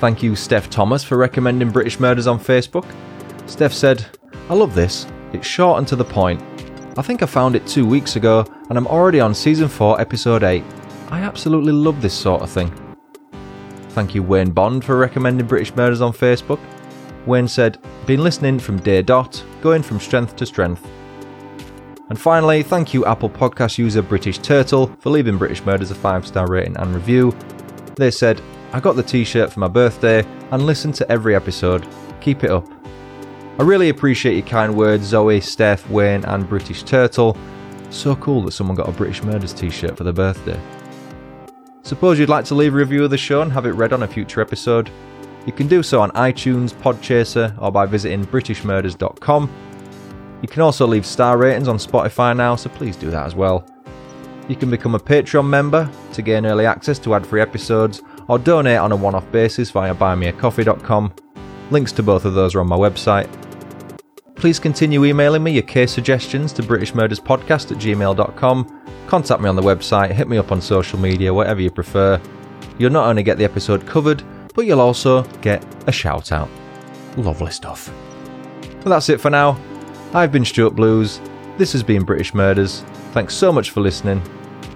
Thank 0.00 0.22
you, 0.22 0.34
Steph 0.34 0.68
Thomas, 0.68 1.04
for 1.04 1.16
recommending 1.16 1.70
British 1.70 2.00
Murders 2.00 2.26
on 2.26 2.38
Facebook. 2.38 2.84
Steph 3.46 3.72
said, 3.72 4.04
I 4.48 4.54
love 4.54 4.74
this. 4.74 5.06
It's 5.32 5.46
short 5.46 5.78
and 5.78 5.88
to 5.88 5.96
the 5.96 6.04
point. 6.04 6.42
I 6.98 7.02
think 7.02 7.22
I 7.22 7.26
found 7.26 7.54
it 7.54 7.66
two 7.66 7.86
weeks 7.86 8.16
ago, 8.16 8.44
and 8.68 8.76
I'm 8.76 8.88
already 8.88 9.20
on 9.20 9.34
season 9.34 9.68
4, 9.68 10.00
episode 10.00 10.42
8. 10.42 10.64
I 11.10 11.20
absolutely 11.20 11.72
love 11.72 12.02
this 12.02 12.14
sort 12.14 12.42
of 12.42 12.50
thing. 12.50 12.72
Thank 13.90 14.14
you, 14.14 14.22
Wayne 14.22 14.50
Bond, 14.50 14.84
for 14.84 14.96
recommending 14.96 15.46
British 15.46 15.74
Murders 15.74 16.00
on 16.00 16.12
Facebook. 16.12 16.60
Wayne 17.26 17.48
said, 17.48 17.78
Been 18.06 18.22
listening 18.22 18.58
from 18.58 18.80
day 18.80 19.02
dot, 19.02 19.42
going 19.60 19.82
from 19.82 20.00
strength 20.00 20.36
to 20.36 20.46
strength. 20.46 20.86
And 22.08 22.18
finally, 22.18 22.62
thank 22.62 22.92
you, 22.92 23.06
Apple 23.06 23.30
Podcast 23.30 23.78
user 23.78 24.02
British 24.02 24.38
Turtle, 24.38 24.88
for 24.98 25.10
leaving 25.10 25.38
British 25.38 25.64
Murders 25.64 25.92
a 25.92 25.94
5 25.94 26.26
star 26.26 26.48
rating 26.48 26.76
and 26.76 26.94
review. 26.94 27.34
They 27.94 28.10
said, 28.10 28.42
I 28.72 28.80
got 28.80 28.96
the 28.96 29.02
t 29.02 29.24
shirt 29.24 29.52
for 29.52 29.60
my 29.60 29.68
birthday 29.68 30.24
and 30.50 30.66
listened 30.66 30.94
to 30.96 31.10
every 31.10 31.34
episode. 31.34 31.86
Keep 32.20 32.44
it 32.44 32.50
up. 32.50 32.66
I 33.58 33.62
really 33.62 33.90
appreciate 33.90 34.34
your 34.34 34.46
kind 34.46 34.74
words, 34.74 35.04
Zoe, 35.04 35.40
Steph, 35.40 35.88
Wayne, 35.90 36.24
and 36.24 36.48
British 36.48 36.82
Turtle. 36.82 37.36
So 37.90 38.16
cool 38.16 38.42
that 38.42 38.52
someone 38.52 38.76
got 38.76 38.88
a 38.88 38.92
British 38.92 39.22
Murders 39.22 39.52
t 39.52 39.70
shirt 39.70 39.96
for 39.96 40.04
their 40.04 40.12
birthday. 40.12 40.58
Suppose 41.82 42.18
you'd 42.18 42.28
like 42.28 42.44
to 42.46 42.54
leave 42.54 42.74
a 42.74 42.76
review 42.76 43.04
of 43.04 43.10
the 43.10 43.18
show 43.18 43.42
and 43.42 43.52
have 43.52 43.66
it 43.66 43.72
read 43.72 43.92
on 43.92 44.02
a 44.02 44.08
future 44.08 44.40
episode? 44.40 44.90
You 45.46 45.52
can 45.52 45.68
do 45.68 45.82
so 45.82 46.00
on 46.00 46.10
iTunes, 46.12 46.72
Podchaser, 46.72 47.60
or 47.60 47.72
by 47.72 47.86
visiting 47.86 48.26
BritishMurders.com. 48.26 49.50
You 50.42 50.48
can 50.48 50.62
also 50.62 50.86
leave 50.86 51.04
star 51.04 51.38
ratings 51.38 51.68
on 51.68 51.76
Spotify 51.76 52.36
now, 52.36 52.56
so 52.56 52.70
please 52.70 52.96
do 52.96 53.10
that 53.10 53.26
as 53.26 53.34
well. 53.34 53.66
You 54.48 54.56
can 54.56 54.70
become 54.70 54.94
a 54.94 54.98
Patreon 54.98 55.46
member 55.46 55.90
to 56.12 56.22
gain 56.22 56.44
early 56.44 56.66
access 56.66 56.98
to 57.00 57.14
ad 57.14 57.26
free 57.26 57.40
episodes, 57.40 58.02
or 58.28 58.38
donate 58.38 58.78
on 58.78 58.92
a 58.92 58.96
one 58.96 59.14
off 59.14 59.30
basis 59.32 59.70
via 59.70 59.94
buymeacoffee.com. 59.94 61.12
Links 61.70 61.92
to 61.92 62.02
both 62.02 62.24
of 62.24 62.34
those 62.34 62.54
are 62.54 62.60
on 62.60 62.68
my 62.68 62.76
website. 62.76 63.28
Please 64.34 64.58
continue 64.58 65.04
emailing 65.04 65.42
me 65.42 65.52
your 65.52 65.62
case 65.62 65.92
suggestions 65.92 66.52
to 66.54 66.62
BritishMurdersPodcast 66.62 67.72
at 67.72 67.78
gmail.com. 67.78 68.82
Contact 69.06 69.42
me 69.42 69.48
on 69.48 69.56
the 69.56 69.62
website, 69.62 70.12
hit 70.12 70.28
me 70.28 70.38
up 70.38 70.50
on 70.50 70.60
social 70.60 70.98
media, 70.98 71.32
whatever 71.34 71.60
you 71.60 71.70
prefer. 71.70 72.20
You'll 72.78 72.92
not 72.92 73.06
only 73.06 73.22
get 73.22 73.36
the 73.36 73.44
episode 73.44 73.86
covered, 73.86 74.22
but 74.54 74.66
you'll 74.66 74.80
also 74.80 75.22
get 75.42 75.64
a 75.86 75.92
shout 75.92 76.32
out. 76.32 76.48
Lovely 77.16 77.50
stuff. 77.50 77.92
Well, 78.84 78.90
that's 78.90 79.08
it 79.08 79.20
for 79.20 79.30
now. 79.30 79.58
I've 80.12 80.32
been 80.32 80.44
Stuart 80.44 80.74
Blues. 80.74 81.20
This 81.58 81.72
has 81.72 81.82
been 81.82 82.04
British 82.04 82.34
Murders. 82.34 82.80
Thanks 83.12 83.34
so 83.34 83.52
much 83.52 83.70
for 83.70 83.80
listening. 83.80 84.22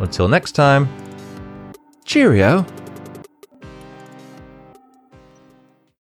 Until 0.00 0.28
next 0.28 0.52
time, 0.52 0.88
cheerio. 2.04 2.66